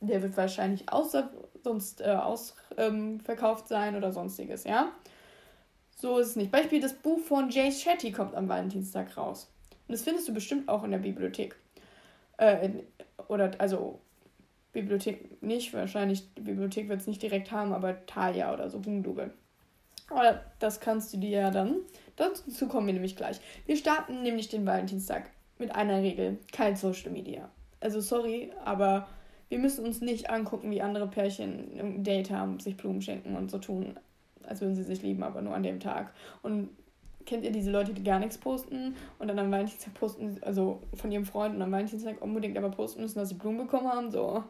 der 0.08 0.22
wird 0.22 0.36
wahrscheinlich 0.38 0.92
außer, 0.92 1.32
sonst 1.64 2.02
äh, 2.02 2.10
ausverkauft 2.10 3.66
ähm, 3.66 3.68
sein 3.68 3.96
oder 3.96 4.12
sonstiges, 4.12 4.64
ja. 4.64 4.92
So 5.96 6.18
ist 6.18 6.30
es 6.30 6.36
nicht. 6.36 6.52
Beispiel, 6.52 6.82
das 6.82 6.94
Buch 6.94 7.20
von 7.20 7.50
Jay 7.50 7.72
Shetty 7.72 8.12
kommt 8.12 8.36
am 8.36 8.50
Valentinstag 8.50 9.16
raus. 9.16 9.50
Und 9.88 9.94
das 9.94 10.04
findest 10.04 10.28
du 10.28 10.34
bestimmt 10.34 10.68
auch 10.68 10.84
in 10.84 10.92
der 10.92 10.98
Bibliothek. 10.98 11.56
Äh, 12.38 12.66
in, 12.66 12.84
oder, 13.28 13.52
also, 13.60 14.02
Bibliothek 14.74 15.42
nicht, 15.42 15.74
wahrscheinlich, 15.74 16.34
die 16.36 16.42
Bibliothek 16.42 16.90
wird 16.90 17.02
es 17.02 17.08
nicht 17.08 17.22
direkt 17.22 17.52
haben, 17.52 17.74
aber 17.74 18.06
Talia 18.06 18.54
oder 18.54 18.70
so, 18.70 18.80
Hugendubel. 18.80 19.32
Aber 20.10 20.42
das 20.60 20.80
kannst 20.80 21.14
du 21.14 21.18
dir 21.18 21.40
ja 21.40 21.52
dann. 21.52 21.78
Dazu 22.16 22.68
kommen 22.68 22.88
wir 22.88 22.94
nämlich 22.94 23.16
gleich. 23.16 23.40
Wir 23.66 23.78
starten 23.78 24.24
nämlich 24.24 24.50
den 24.50 24.66
Valentinstag 24.66 25.30
mit 25.58 25.74
einer 25.74 26.02
Regel: 26.02 26.40
kein 26.52 26.76
Social 26.76 27.12
Media. 27.12 27.50
Also, 27.80 28.02
sorry, 28.02 28.52
aber 28.66 29.08
wir 29.54 29.60
müssen 29.60 29.86
uns 29.86 30.02
nicht 30.02 30.32
angucken, 30.32 30.72
wie 30.72 30.82
andere 30.82 31.08
Pärchen 31.08 31.78
im 31.78 32.04
Date 32.04 32.32
haben, 32.32 32.60
sich 32.60 32.76
Blumen 32.76 33.04
schenken 33.04 33.36
und 33.36 33.52
so 33.52 33.60
tun, 33.60 34.00
als 34.48 34.62
würden 34.62 34.76
sie 34.76 34.82
sich 34.82 35.04
lieben, 35.04 35.22
aber 35.22 35.44
nur 35.44 35.54
an 35.54 35.62
dem 35.62 35.80
Tag. 35.80 36.12
Und 36.42 36.70
kennt 37.28 37.44
ihr 37.44 37.52
diese 37.52 37.70
Leute, 37.70 37.94
die 37.94 38.04
gar 38.04 38.18
nichts 38.18 38.40
posten 38.40 38.96
und 39.20 39.28
dann 39.28 39.38
am 39.38 39.52
Valentinstag 39.52 39.94
posten, 39.94 40.40
also 40.42 40.82
von 40.96 41.12
ihrem 41.12 41.26
Freund 41.26 41.56
und 41.56 41.62
am 41.62 41.72
Valentinstag 41.72 42.20
unbedingt 42.20 42.58
aber 42.58 42.72
posten 42.72 43.02
müssen, 43.02 43.20
dass 43.20 43.30
sie 43.30 43.36
Blumen 43.36 43.60
bekommen 43.60 43.88
haben? 43.88 44.10
So, 44.10 44.44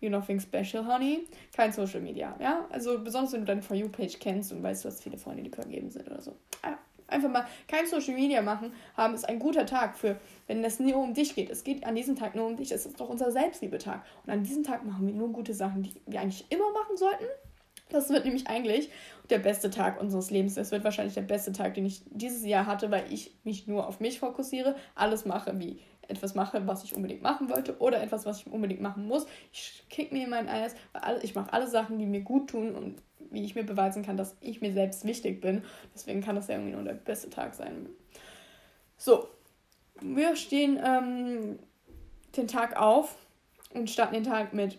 you 0.00 0.10
nothing 0.10 0.40
special, 0.40 0.84
honey. 0.84 1.28
Kein 1.54 1.72
Social 1.72 2.00
Media, 2.00 2.34
ja? 2.40 2.66
Also 2.70 2.98
besonders, 2.98 3.32
wenn 3.32 3.42
du 3.42 3.46
deine 3.46 3.62
For 3.62 3.76
You-Page 3.76 4.18
kennst 4.18 4.50
und 4.50 4.64
weißt, 4.64 4.84
du 4.84 4.88
hast 4.88 5.00
viele 5.00 5.16
Freunde, 5.16 5.44
die 5.44 5.50
vergeben 5.50 5.90
sind 5.90 6.10
oder 6.10 6.20
so. 6.20 6.34
Ah, 6.62 6.76
einfach 7.10 7.30
mal 7.30 7.46
kein 7.68 7.86
Social 7.86 8.14
Media 8.14 8.42
machen 8.42 8.72
haben, 8.96 9.14
ist 9.14 9.28
ein 9.28 9.38
guter 9.38 9.66
Tag 9.66 9.96
für, 9.96 10.18
wenn 10.46 10.64
es 10.64 10.80
nur 10.80 10.96
um 10.96 11.14
dich 11.14 11.34
geht. 11.34 11.50
Es 11.50 11.64
geht 11.64 11.84
an 11.84 11.94
diesem 11.94 12.16
Tag 12.16 12.34
nur 12.34 12.46
um 12.46 12.56
dich. 12.56 12.72
Es 12.72 12.86
ist 12.86 13.00
doch 13.00 13.08
unser 13.08 13.30
Selbstliebetag. 13.30 14.02
Und 14.24 14.32
an 14.32 14.42
diesem 14.42 14.62
Tag 14.62 14.84
machen 14.84 15.06
wir 15.06 15.14
nur 15.14 15.32
gute 15.32 15.54
Sachen, 15.54 15.82
die 15.82 16.00
wir 16.06 16.20
eigentlich 16.20 16.46
immer 16.50 16.72
machen 16.72 16.96
sollten. 16.96 17.24
Das 17.90 18.08
wird 18.08 18.24
nämlich 18.24 18.46
eigentlich 18.46 18.90
der 19.30 19.38
beste 19.38 19.70
Tag 19.70 20.00
unseres 20.00 20.30
Lebens. 20.30 20.54
Das 20.54 20.70
wird 20.70 20.84
wahrscheinlich 20.84 21.14
der 21.14 21.22
beste 21.22 21.52
Tag, 21.52 21.74
den 21.74 21.86
ich 21.86 22.02
dieses 22.10 22.44
Jahr 22.44 22.66
hatte, 22.66 22.90
weil 22.90 23.12
ich 23.12 23.36
mich 23.44 23.66
nur 23.66 23.86
auf 23.86 24.00
mich 24.00 24.20
fokussiere, 24.20 24.76
alles 24.94 25.24
mache, 25.24 25.58
wie 25.58 25.80
etwas 26.08 26.34
mache, 26.34 26.66
was 26.66 26.84
ich 26.84 26.94
unbedingt 26.94 27.22
machen 27.22 27.48
wollte 27.50 27.78
oder 27.78 28.02
etwas, 28.02 28.26
was 28.26 28.40
ich 28.40 28.52
unbedingt 28.52 28.80
machen 28.80 29.06
muss. 29.06 29.26
Ich 29.52 29.84
kick 29.88 30.12
mir 30.12 30.26
mein 30.28 30.48
Eis, 30.48 30.74
weil 30.92 31.20
ich 31.22 31.34
mache 31.34 31.52
alle 31.52 31.68
Sachen, 31.68 31.98
die 31.98 32.06
mir 32.06 32.22
gut 32.22 32.50
tun 32.50 32.74
und 32.74 33.02
wie 33.30 33.44
ich 33.44 33.54
mir 33.54 33.64
beweisen 33.64 34.02
kann, 34.02 34.16
dass 34.16 34.36
ich 34.40 34.60
mir 34.60 34.72
selbst 34.72 35.04
wichtig 35.04 35.40
bin. 35.40 35.62
Deswegen 35.94 36.20
kann 36.20 36.36
das 36.36 36.48
ja 36.48 36.54
irgendwie 36.54 36.72
nur 36.72 36.84
der 36.84 36.94
beste 36.94 37.30
Tag 37.30 37.54
sein. 37.54 37.88
So, 38.96 39.28
wir 40.00 40.36
stehen 40.36 40.80
ähm, 40.84 41.58
den 42.36 42.48
Tag 42.48 42.76
auf 42.76 43.16
und 43.74 43.90
starten 43.90 44.14
den 44.14 44.24
Tag 44.24 44.52
mit 44.52 44.78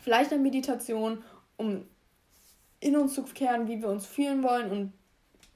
vielleicht 0.00 0.32
einer 0.32 0.42
Meditation, 0.42 1.22
um 1.56 1.84
in 2.80 2.96
uns 2.96 3.14
zu 3.14 3.22
kehren, 3.22 3.68
wie 3.68 3.80
wir 3.80 3.88
uns 3.88 4.06
fühlen 4.06 4.42
wollen 4.42 4.70
und 4.70 4.92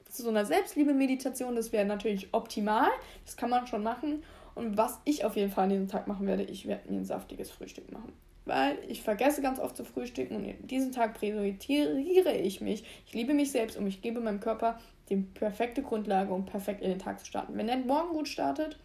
zu 0.09 0.23
so 0.23 0.31
einer 0.31 0.47
Selbstliebe-Meditation, 0.47 1.55
das 1.55 1.71
wäre 1.73 1.85
natürlich 1.85 2.33
optimal. 2.33 2.89
Das 3.27 3.37
kann 3.37 3.51
man 3.51 3.67
schon 3.67 3.83
machen. 3.83 4.23
Und 4.55 4.79
was 4.79 4.99
ich 5.05 5.25
auf 5.25 5.37
jeden 5.37 5.53
Fall 5.53 5.65
an 5.65 5.71
diesem 5.71 5.89
Tag 5.89 6.09
machen 6.09 6.27
werde, 6.27 6.45
ich 6.45 6.67
werde 6.67 6.91
mir 6.91 6.99
ein 6.99 7.05
saftiges 7.05 7.51
Frühstück 7.51 7.93
machen 7.93 8.13
weil 8.49 8.79
ich 8.89 9.03
vergesse 9.03 9.43
ganz 9.43 9.61
oft 9.61 9.77
zu 9.77 9.85
frühstücken 9.85 10.37
und 10.37 10.45
in 10.45 10.67
diesem 10.67 10.91
Tag 10.91 11.15
priorisiere 11.15 12.33
ich 12.33 12.61
mich. 12.61 12.85
Ich 13.07 13.13
liebe 13.13 13.35
mich 13.35 13.53
selbst 13.53 13.77
und 13.77 13.87
ich 13.87 14.03
gebe 14.03 14.21
meinem 14.21 14.41
Körper 14.41 14.79
die 15.11 15.17
perfekte 15.17 15.83
Grundlage, 15.83 16.33
um 16.33 16.45
perfekt 16.45 16.83
in 16.83 16.91
den 16.91 16.99
Tag 16.99 17.21
zu 17.21 17.27
starten. 17.27 17.57
Wenn 17.57 17.67
der 17.67 17.77
morgen 17.77 18.15
gut 18.15 18.27
startet, 18.27 18.79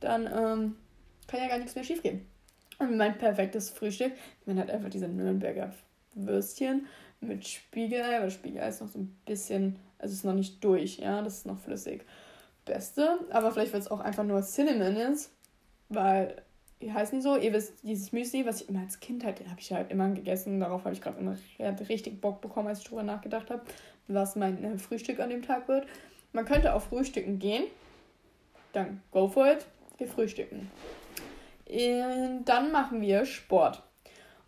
dann 0.00 0.26
ähm, 0.26 0.76
kann 1.26 1.40
ja 1.40 1.48
gar 1.48 1.58
nichts 1.58 1.74
mehr 1.74 1.84
schiefgehen. 1.84 2.26
Und 2.78 2.96
mein 2.96 3.16
perfektes 3.16 3.70
Frühstück, 3.70 4.12
man 4.46 4.58
hat 4.58 4.70
einfach 4.70 4.90
diese 4.90 5.08
Nürnberger 5.08 5.72
Würstchen 6.14 6.86
mit 7.20 7.46
Spiegelei, 7.46 8.20
weil 8.20 8.30
Spiegelei 8.30 8.68
ist 8.68 8.80
noch 8.80 8.88
so 8.88 8.98
ein 8.98 9.16
bisschen, 9.24 9.76
also 9.98 10.12
ist 10.12 10.24
noch 10.24 10.34
nicht 10.34 10.64
durch, 10.64 10.98
ja, 10.98 11.22
das 11.22 11.38
ist 11.38 11.46
noch 11.46 11.58
flüssig. 11.58 12.04
Beste, 12.64 13.18
aber 13.30 13.52
vielleicht 13.52 13.72
wird 13.72 13.82
es 13.82 13.90
auch 13.90 14.00
einfach 14.00 14.24
nur 14.24 14.42
Cinnamon 14.42 14.96
ist, 14.96 15.32
weil 15.88 16.42
wie 16.80 16.92
heißen 16.92 17.20
so? 17.20 17.36
Ihr 17.36 17.52
wisst, 17.52 17.74
dieses 17.82 18.10
Müsli, 18.12 18.46
was 18.46 18.62
ich 18.62 18.68
immer 18.68 18.80
als 18.80 19.00
Kind 19.00 19.24
halt, 19.24 19.40
habe 19.46 19.60
ich 19.60 19.72
halt 19.72 19.90
immer 19.90 20.08
gegessen. 20.10 20.60
Darauf 20.60 20.84
habe 20.84 20.94
ich 20.94 21.02
gerade 21.02 21.20
immer 21.20 21.36
richtig 21.88 22.20
Bock 22.20 22.40
bekommen, 22.40 22.68
als 22.68 22.78
ich 22.78 22.84
darüber 22.84 23.02
nachgedacht 23.02 23.50
habe, 23.50 23.62
was 24.08 24.34
mein 24.34 24.64
äh, 24.64 24.78
Frühstück 24.78 25.20
an 25.20 25.30
dem 25.30 25.42
Tag 25.42 25.68
wird. 25.68 25.86
Man 26.32 26.46
könnte 26.46 26.74
auf 26.74 26.84
Frühstücken 26.84 27.38
gehen. 27.38 27.64
Dann 28.72 29.02
go 29.10 29.28
for 29.28 29.46
it. 29.46 29.66
Wir 29.98 30.06
frühstücken. 30.06 30.70
äh, 31.66 32.40
dann 32.44 32.72
machen 32.72 33.00
wir 33.02 33.26
Sport. 33.26 33.82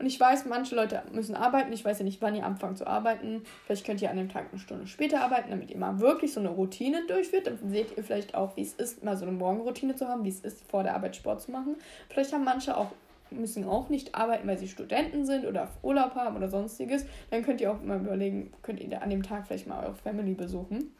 Und 0.02 0.08
ich 0.08 0.18
weiß, 0.18 0.46
manche 0.46 0.74
Leute 0.74 1.00
müssen 1.12 1.36
arbeiten. 1.36 1.72
Ich 1.72 1.84
weiß 1.84 2.00
ja 2.00 2.04
nicht, 2.04 2.20
wann 2.20 2.34
ihr 2.34 2.44
anfangt 2.44 2.76
zu 2.76 2.88
arbeiten. 2.88 3.42
Vielleicht 3.66 3.86
könnt 3.86 4.02
ihr 4.02 4.10
an 4.10 4.16
dem 4.16 4.28
Tag 4.28 4.46
eine 4.50 4.58
Stunde 4.58 4.88
später 4.88 5.20
arbeiten, 5.20 5.50
damit 5.50 5.70
ihr 5.70 5.78
mal 5.78 6.00
wirklich 6.00 6.32
so 6.32 6.40
eine 6.40 6.48
Routine 6.48 7.06
durchführt. 7.06 7.46
Dann 7.46 7.56
seht 7.70 7.96
ihr 7.96 8.02
vielleicht 8.02 8.34
auch, 8.34 8.56
wie 8.56 8.62
es 8.62 8.74
ist, 8.74 9.04
mal 9.04 9.16
so 9.16 9.24
eine 9.24 9.30
Morgenroutine 9.30 9.94
zu 9.94 10.08
haben, 10.08 10.24
wie 10.24 10.30
es 10.30 10.40
ist, 10.40 10.68
vor 10.68 10.82
der 10.82 10.96
Arbeit 10.96 11.14
Sport 11.14 11.42
zu 11.42 11.52
machen. 11.52 11.76
Vielleicht 12.08 12.32
haben 12.32 12.42
manche 12.42 12.76
auch 12.76 12.88
müssen 13.30 13.64
auch 13.64 13.90
nicht 13.90 14.16
arbeiten, 14.16 14.48
weil 14.48 14.58
sie 14.58 14.66
Studenten 14.66 15.24
sind 15.24 15.46
oder 15.46 15.68
Urlaub 15.82 16.16
haben 16.16 16.36
oder 16.36 16.48
sonstiges. 16.48 17.06
Dann 17.30 17.44
könnt 17.44 17.60
ihr 17.60 17.70
auch 17.70 17.80
mal 17.80 18.00
überlegen, 18.00 18.52
könnt 18.62 18.80
ihr 18.80 19.00
an 19.00 19.08
dem 19.08 19.22
Tag 19.22 19.46
vielleicht 19.46 19.68
mal 19.68 19.84
eure 19.84 19.94
Family 19.94 20.34
besuchen. 20.34 20.92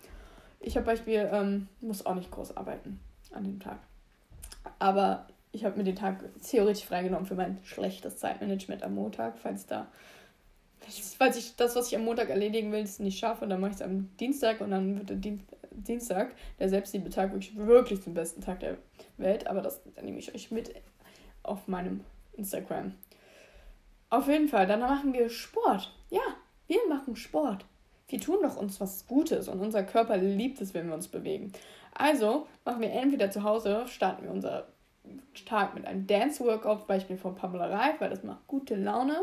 Ich 0.60 0.76
habe 0.76 0.86
Beispiel, 0.86 1.28
ähm, 1.32 1.66
muss 1.80 2.06
auch 2.06 2.14
nicht 2.14 2.30
groß 2.30 2.56
arbeiten 2.56 3.00
an 3.32 3.42
dem 3.42 3.58
Tag. 3.58 3.80
Aber 4.78 5.26
ich 5.52 5.64
habe 5.64 5.76
mir 5.76 5.84
den 5.84 5.96
Tag 5.96 6.24
theoretisch 6.42 6.84
freigenommen 6.84 7.26
für 7.26 7.34
mein 7.34 7.58
schlechtes 7.62 8.16
Zeitmanagement 8.18 8.82
am 8.82 8.94
Montag, 8.94 9.38
falls 9.38 9.66
da 9.66 9.88
falls 11.18 11.36
ich 11.36 11.56
das, 11.56 11.76
was 11.76 11.88
ich 11.88 11.96
am 11.96 12.04
Montag 12.04 12.30
erledigen 12.30 12.72
will, 12.72 12.88
nicht 12.98 13.18
schaffe, 13.18 13.46
dann 13.46 13.60
mache 13.60 13.70
ich 13.70 13.76
es 13.76 13.82
am 13.82 14.14
Dienstag 14.18 14.60
und 14.60 14.70
dann 14.70 14.98
wird 14.98 15.10
der 15.10 15.38
Dienstag, 15.70 16.34
der 16.58 16.68
Selbstliebe-Tag, 16.68 17.32
wirklich, 17.32 17.56
wirklich 17.56 18.02
zum 18.02 18.14
besten 18.14 18.40
Tag 18.40 18.60
der 18.60 18.78
Welt. 19.16 19.46
Aber 19.46 19.62
das 19.62 19.80
nehme 20.02 20.18
ich 20.18 20.34
euch 20.34 20.50
mit 20.50 20.74
auf 21.42 21.68
meinem 21.68 22.00
Instagram. 22.34 22.94
Auf 24.10 24.28
jeden 24.28 24.48
Fall, 24.48 24.66
dann 24.66 24.80
machen 24.80 25.12
wir 25.12 25.30
Sport. 25.30 25.94
Ja, 26.10 26.20
wir 26.66 26.80
machen 26.88 27.16
Sport. 27.16 27.64
Wir 28.08 28.20
tun 28.20 28.38
doch 28.42 28.56
uns 28.56 28.80
was 28.80 29.06
Gutes 29.06 29.48
und 29.48 29.60
unser 29.60 29.84
Körper 29.84 30.18
liebt 30.18 30.60
es, 30.60 30.74
wenn 30.74 30.88
wir 30.88 30.94
uns 30.94 31.08
bewegen. 31.08 31.52
Also 31.94 32.46
machen 32.64 32.82
wir 32.82 32.92
entweder 32.92 33.30
zu 33.30 33.42
Hause, 33.42 33.84
starten 33.86 34.24
wir 34.24 34.30
unser 34.30 34.66
Tag 35.46 35.74
mit 35.74 35.86
einem 35.86 36.06
Dance-Workout, 36.06 36.86
Beispiel 36.86 37.16
von 37.16 37.34
Pamela 37.34 37.66
Reif, 37.66 38.00
weil 38.00 38.10
das 38.10 38.22
macht 38.22 38.46
gute 38.46 38.74
Laune. 38.74 39.22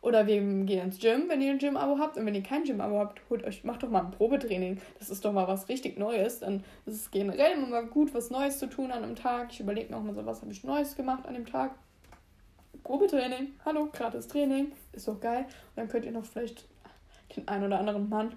Oder 0.00 0.26
wir 0.26 0.38
gehen 0.38 0.84
ins 0.84 0.98
Gym, 0.98 1.28
wenn 1.28 1.40
ihr 1.40 1.52
ein 1.52 1.58
Gym-Abo 1.58 1.98
habt. 1.98 2.18
Und 2.18 2.26
wenn 2.26 2.34
ihr 2.34 2.42
kein 2.42 2.64
Gym-Abo 2.64 2.98
habt, 2.98 3.22
holt 3.30 3.42
euch, 3.44 3.64
macht 3.64 3.82
doch 3.82 3.88
mal 3.88 4.04
ein 4.04 4.10
Probetraining. 4.10 4.78
Das 4.98 5.08
ist 5.08 5.24
doch 5.24 5.32
mal 5.32 5.48
was 5.48 5.70
richtig 5.70 5.98
Neues. 5.98 6.40
Dann 6.40 6.62
ist 6.84 6.94
es 6.94 7.10
generell 7.10 7.52
immer 7.52 7.68
mal 7.68 7.86
gut, 7.86 8.12
was 8.12 8.28
Neues 8.30 8.58
zu 8.58 8.68
tun 8.68 8.90
an 8.90 9.02
einem 9.02 9.16
Tag. 9.16 9.48
Ich 9.52 9.60
überlege 9.60 9.90
mir 9.90 9.96
auch 9.96 10.02
mal 10.02 10.14
so, 10.14 10.26
was 10.26 10.42
habe 10.42 10.52
ich 10.52 10.62
Neues 10.62 10.94
gemacht 10.94 11.24
an 11.26 11.32
dem 11.32 11.46
Tag. 11.46 11.74
Probetraining. 12.82 13.54
Hallo, 13.64 13.88
gratis 13.90 14.28
Training. 14.28 14.72
Ist 14.92 15.08
doch 15.08 15.18
geil. 15.20 15.44
Und 15.44 15.76
dann 15.76 15.88
könnt 15.88 16.04
ihr 16.04 16.12
noch 16.12 16.26
vielleicht 16.26 16.66
den 17.34 17.48
einen 17.48 17.64
oder 17.64 17.78
anderen 17.78 18.10
Mann 18.10 18.34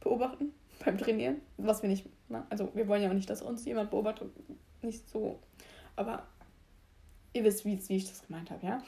beobachten 0.00 0.52
beim 0.84 0.98
Trainieren. 0.98 1.40
Was 1.56 1.82
wir 1.82 1.88
nicht, 1.88 2.04
also 2.50 2.68
wir 2.74 2.88
wollen 2.88 3.02
ja 3.02 3.10
auch 3.10 3.14
nicht, 3.14 3.30
dass 3.30 3.42
uns 3.42 3.64
jemand 3.64 3.90
beobachtet. 3.90 4.32
Nicht 4.82 5.08
so 5.08 5.38
aber 5.96 6.22
ihr 7.32 7.44
wisst, 7.44 7.64
wie, 7.64 7.78
wie 7.88 7.96
ich 7.96 8.08
das 8.08 8.26
gemeint 8.26 8.50
habe, 8.50 8.66
ja? 8.66 8.82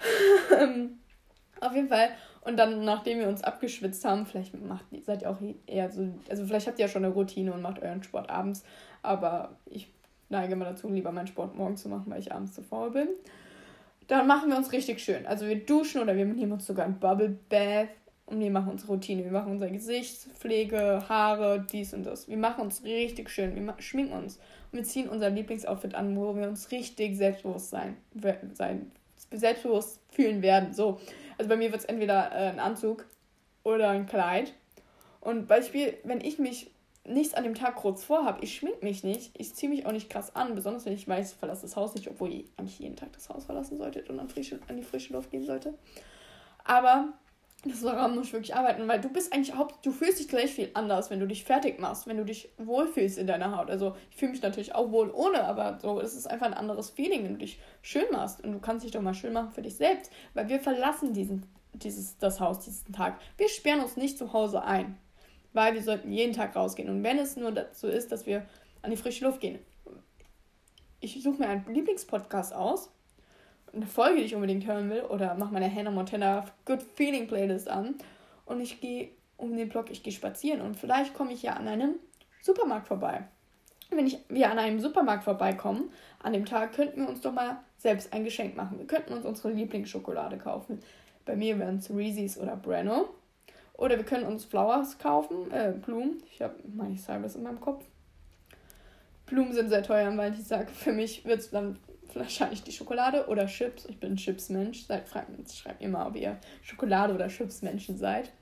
Auf 1.60 1.74
jeden 1.74 1.88
Fall. 1.88 2.10
Und 2.42 2.56
dann, 2.56 2.84
nachdem 2.84 3.18
wir 3.18 3.28
uns 3.28 3.42
abgeschwitzt 3.42 4.04
haben, 4.04 4.26
vielleicht 4.26 4.54
macht, 4.54 4.84
seid 5.04 5.22
ihr 5.22 5.30
auch 5.30 5.38
eher 5.66 5.90
so, 5.90 6.08
also 6.28 6.46
vielleicht 6.46 6.66
habt 6.66 6.78
ihr 6.78 6.86
ja 6.86 6.90
schon 6.90 7.04
eine 7.04 7.12
Routine 7.12 7.52
und 7.52 7.62
macht 7.62 7.82
euren 7.82 8.02
Sport 8.02 8.30
abends, 8.30 8.64
aber 9.02 9.56
ich 9.66 9.88
neige 10.28 10.56
mal 10.56 10.66
dazu, 10.66 10.88
lieber 10.88 11.12
meinen 11.12 11.26
Sport 11.26 11.56
morgen 11.56 11.76
zu 11.76 11.88
machen, 11.88 12.10
weil 12.10 12.20
ich 12.20 12.32
abends 12.32 12.54
zu 12.54 12.62
faul 12.62 12.90
bin. 12.90 13.08
Dann 14.06 14.26
machen 14.26 14.50
wir 14.50 14.56
uns 14.56 14.72
richtig 14.72 15.00
schön. 15.00 15.26
Also 15.26 15.46
wir 15.46 15.64
duschen 15.64 16.00
oder 16.00 16.16
wir 16.16 16.24
nehmen 16.24 16.52
uns 16.52 16.66
sogar 16.66 16.86
ein 16.86 16.98
Bubble 16.98 17.36
Bath 17.48 17.88
und 18.28 18.40
wir 18.40 18.50
machen 18.50 18.70
unsere 18.70 18.92
Routine. 18.92 19.24
Wir 19.24 19.32
machen 19.32 19.52
unsere 19.52 19.70
Gesichtspflege, 19.70 21.04
Haare, 21.08 21.64
dies 21.72 21.94
und 21.94 22.04
das. 22.04 22.28
Wir 22.28 22.36
machen 22.36 22.62
uns 22.62 22.84
richtig 22.84 23.30
schön. 23.30 23.54
Wir 23.54 23.74
schminken 23.78 24.12
uns 24.12 24.36
und 24.70 24.78
wir 24.78 24.84
ziehen 24.84 25.08
unser 25.08 25.30
Lieblingsoutfit 25.30 25.94
an, 25.94 26.16
wo 26.16 26.36
wir 26.36 26.48
uns 26.48 26.70
richtig 26.70 27.16
selbstbewusst 27.16 27.70
sein, 27.70 27.96
sein 28.52 28.92
selbstbewusst 29.30 30.00
fühlen 30.10 30.42
werden. 30.42 30.74
So. 30.74 31.00
Also 31.38 31.48
bei 31.48 31.56
mir 31.56 31.70
wird 31.70 31.80
es 31.80 31.86
entweder 31.86 32.30
äh, 32.32 32.50
ein 32.50 32.60
Anzug 32.60 33.06
oder 33.62 33.90
ein 33.90 34.06
Kleid. 34.06 34.52
Und 35.20 35.46
Beispiel, 35.46 35.96
wenn 36.04 36.20
ich 36.20 36.38
mich 36.38 36.70
nichts 37.04 37.34
an 37.34 37.44
dem 37.44 37.54
Tag 37.54 37.76
kurz 37.76 38.04
vorhabe, 38.04 38.40
ich 38.42 38.54
schmink 38.56 38.82
mich 38.82 39.04
nicht, 39.04 39.30
ich 39.38 39.54
ziehe 39.54 39.70
mich 39.70 39.86
auch 39.86 39.92
nicht 39.92 40.10
krass 40.10 40.36
an, 40.36 40.54
besonders 40.54 40.84
wenn 40.84 40.92
ich 40.92 41.08
weiß, 41.08 41.32
ich 41.32 41.38
verlasse 41.38 41.62
das 41.62 41.76
Haus 41.76 41.94
nicht, 41.94 42.08
obwohl 42.08 42.30
ihr 42.30 42.44
eigentlich 42.58 42.78
jeden 42.78 42.96
Tag 42.96 43.12
das 43.14 43.30
Haus 43.30 43.46
verlassen 43.46 43.78
solltet 43.78 44.10
und 44.10 44.20
an, 44.20 44.28
frische, 44.28 44.58
an 44.68 44.76
die 44.76 44.82
frische 44.82 45.14
Luft 45.14 45.30
gehen 45.30 45.44
sollte. 45.44 45.74
Aber 46.64 47.14
das 47.64 47.80
daran 47.80 48.14
muss 48.14 48.28
ich 48.28 48.32
wirklich 48.32 48.54
arbeiten, 48.54 48.86
weil 48.86 49.00
du 49.00 49.08
bist 49.08 49.32
eigentlich 49.32 49.56
haupt, 49.56 49.84
du 49.84 49.90
fühlst 49.90 50.20
dich 50.20 50.28
gleich 50.28 50.52
viel 50.52 50.70
anders, 50.74 51.10
wenn 51.10 51.18
du 51.18 51.26
dich 51.26 51.42
fertig 51.42 51.80
machst, 51.80 52.06
wenn 52.06 52.16
du 52.16 52.24
dich 52.24 52.48
wohlfühlst 52.56 53.18
in 53.18 53.26
deiner 53.26 53.56
Haut. 53.56 53.68
Also 53.68 53.96
ich 54.10 54.16
fühle 54.16 54.32
mich 54.32 54.42
natürlich 54.42 54.76
auch 54.76 54.92
wohl 54.92 55.10
ohne, 55.10 55.42
aber 55.42 55.78
so, 55.82 56.00
es 56.00 56.14
ist 56.14 56.30
einfach 56.30 56.46
ein 56.46 56.54
anderes 56.54 56.90
Feeling, 56.90 57.24
wenn 57.24 57.32
du 57.32 57.38
dich 57.38 57.58
schön 57.82 58.04
machst. 58.12 58.44
Und 58.44 58.52
du 58.52 58.60
kannst 58.60 58.84
dich 58.84 58.92
doch 58.92 59.00
mal 59.00 59.14
schön 59.14 59.32
machen 59.32 59.50
für 59.50 59.62
dich 59.62 59.74
selbst, 59.74 60.12
weil 60.34 60.48
wir 60.48 60.60
verlassen 60.60 61.12
diesen, 61.12 61.46
dieses, 61.72 62.16
das 62.18 62.38
Haus 62.38 62.60
diesen 62.60 62.92
Tag. 62.92 63.18
Wir 63.36 63.48
sperren 63.48 63.80
uns 63.80 63.96
nicht 63.96 64.18
zu 64.18 64.32
Hause 64.32 64.62
ein, 64.62 64.96
weil 65.52 65.74
wir 65.74 65.82
sollten 65.82 66.12
jeden 66.12 66.34
Tag 66.34 66.54
rausgehen. 66.54 66.88
Und 66.88 67.02
wenn 67.02 67.18
es 67.18 67.36
nur 67.36 67.52
so 67.72 67.88
ist, 67.88 68.12
dass 68.12 68.24
wir 68.24 68.46
an 68.82 68.92
die 68.92 68.96
frische 68.96 69.24
Luft 69.24 69.40
gehen. 69.40 69.58
Ich 71.00 71.20
suche 71.22 71.40
mir 71.40 71.48
einen 71.48 71.66
Lieblingspodcast 71.72 72.54
aus 72.54 72.90
eine 73.72 73.86
Folge, 73.86 74.20
die 74.20 74.26
ich 74.26 74.34
unbedingt 74.34 74.66
hören 74.66 74.90
will, 74.90 75.02
oder 75.02 75.34
mache 75.34 75.52
meine 75.52 75.72
Hannah 75.72 75.90
Montana 75.90 76.44
Good 76.64 76.82
Feeling 76.94 77.26
Playlist 77.26 77.68
an 77.68 77.96
und 78.46 78.60
ich 78.60 78.80
gehe 78.80 79.10
um 79.36 79.56
den 79.56 79.68
Block, 79.68 79.90
ich 79.90 80.02
gehe 80.02 80.12
spazieren 80.12 80.60
und 80.60 80.76
vielleicht 80.76 81.14
komme 81.14 81.32
ich 81.32 81.42
ja 81.42 81.54
an 81.54 81.68
einem 81.68 81.94
Supermarkt 82.42 82.88
vorbei. 82.88 83.24
Wenn 83.90 84.06
ich, 84.06 84.18
wir 84.28 84.50
an 84.50 84.58
einem 84.58 84.80
Supermarkt 84.80 85.24
vorbeikommen, 85.24 85.90
an 86.22 86.32
dem 86.32 86.44
Tag 86.44 86.74
könnten 86.74 87.02
wir 87.02 87.08
uns 87.08 87.22
doch 87.22 87.32
mal 87.32 87.58
selbst 87.78 88.12
ein 88.12 88.24
Geschenk 88.24 88.56
machen. 88.56 88.78
Wir 88.78 88.86
könnten 88.86 89.14
uns 89.14 89.24
unsere 89.24 89.50
Lieblingsschokolade 89.52 90.36
kaufen. 90.36 90.82
Bei 91.24 91.36
mir 91.36 91.58
wären 91.58 91.76
es 91.76 91.90
Reese's 91.90 92.38
oder 92.38 92.56
Brenno. 92.56 93.08
Oder 93.74 93.96
wir 93.96 94.04
können 94.04 94.26
uns 94.26 94.44
Flowers 94.44 94.98
kaufen, 94.98 95.50
äh, 95.52 95.72
Blumen. 95.72 96.22
Ich 96.32 96.42
habe 96.42 96.56
meine 96.74 96.96
Cyrus 96.96 97.36
in 97.36 97.44
meinem 97.44 97.60
Kopf. 97.60 97.84
Blumen 99.26 99.52
sind 99.52 99.68
sehr 99.68 99.82
teuer, 99.82 100.14
weil 100.16 100.34
ich 100.34 100.44
sage, 100.44 100.68
für 100.72 100.92
mich 100.92 101.24
wird 101.24 101.38
es 101.38 101.50
dann 101.50 101.78
wahrscheinlich 102.14 102.62
die 102.62 102.72
Schokolade 102.72 103.26
oder 103.28 103.46
Chips. 103.46 103.86
Ich 103.86 103.98
bin 103.98 104.16
Chips-Mensch. 104.16 104.86
Schreibt 104.86 105.80
mir 105.80 105.88
mal, 105.88 106.06
ob 106.06 106.16
ihr 106.16 106.38
Schokolade- 106.62 107.14
oder 107.14 107.28
Chips-Menschen 107.28 107.96
seid. 107.98 108.32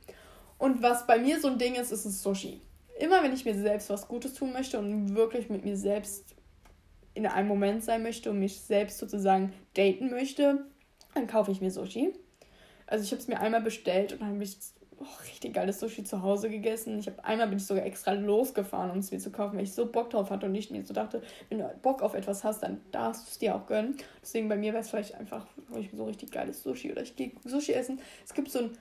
Und 0.59 0.83
was 0.83 1.07
bei 1.07 1.19
mir 1.19 1.41
so 1.41 1.49
ein 1.49 1.59
Ding 1.59 1.75
ist, 1.75 1.93
ist 1.93 2.05
es 2.05 2.23
Sushi. 2.23 2.61
Immer 2.99 3.23
wenn 3.23 3.35
ich 3.35 3.45
mir 3.45 3.55
selbst 3.55 3.91
was 3.91 4.09
Gutes 4.09 4.35
tun 4.35 4.53
möchte 4.53 4.79
und 4.79 5.15
wirklich 5.15 5.51
mit 5.51 5.65
mir 5.65 5.77
selbst 5.77 6.35
in 7.13 7.27
einem 7.27 7.49
Moment 7.49 7.85
sein 7.85 8.03
möchte 8.03 8.31
und 8.31 8.39
mich 8.39 8.61
selbst 8.61 8.99
sozusagen 8.99 9.53
daten 9.75 10.11
möchte, 10.11 10.67
dann 11.15 11.27
kaufe 11.27 11.51
ich 11.51 11.61
mir 11.61 11.71
Sushi. 11.71 12.13
Also 12.87 13.05
ich 13.05 13.11
habe 13.11 13.21
es 13.21 13.29
mir 13.29 13.41
einmal 13.41 13.63
bestellt 13.63 14.13
und 14.13 14.21
dann 14.21 14.35
habe 14.35 14.45
ich 14.45 14.57
oh, 14.99 15.23
richtig 15.29 15.55
geiles 15.55 15.81
Sushi 15.81 16.05
zu 16.05 16.23
Hause 16.23 16.51
gegessen. 16.51 16.99
Ich 16.99 17.07
habe 17.07 17.25
einmal 17.25 17.49
bin 17.49 17.59
ich 17.59 17.67
sogar 17.67 17.85
extra 17.85 18.13
losgefahren, 18.13 18.91
um 18.91 18.99
es 18.99 19.11
mir 19.11 19.19
zu 19.19 19.31
kaufen, 19.31 19.57
weil 19.57 19.65
ich 19.65 19.73
so 19.73 19.87
Bock 19.87 20.11
drauf 20.11 20.31
hatte 20.31 20.47
und 20.47 20.55
ich 20.55 20.71
mir 20.71 20.85
so 20.85 20.95
dachte, 20.95 21.23
wenn 21.49 21.59
du 21.59 21.69
Bock 21.83 22.03
auf 22.03 22.15
etwas 22.15 22.45
hast, 22.45 22.63
dann 22.63 22.81
darfst 22.93 23.27
du 23.27 23.31
es 23.31 23.39
dir 23.39 23.55
auch 23.55 23.67
gönnen. 23.67 23.97
Deswegen 24.23 24.49
bei 24.49 24.57
mir 24.57 24.73
wäre 24.73 24.83
es 24.83 24.91
vielleicht 24.91 25.15
einfach 25.15 25.47
ich 25.77 25.91
so 25.93 26.05
richtig 26.05 26.31
geiles 26.31 26.63
Sushi 26.63 26.93
oder 26.93 27.03
ich 27.03 27.17
gehe 27.17 27.33
Sushi 27.45 27.73
essen. 27.73 28.01
Es 28.25 28.35
gibt 28.35 28.51
so 28.51 28.61
einen 28.61 28.79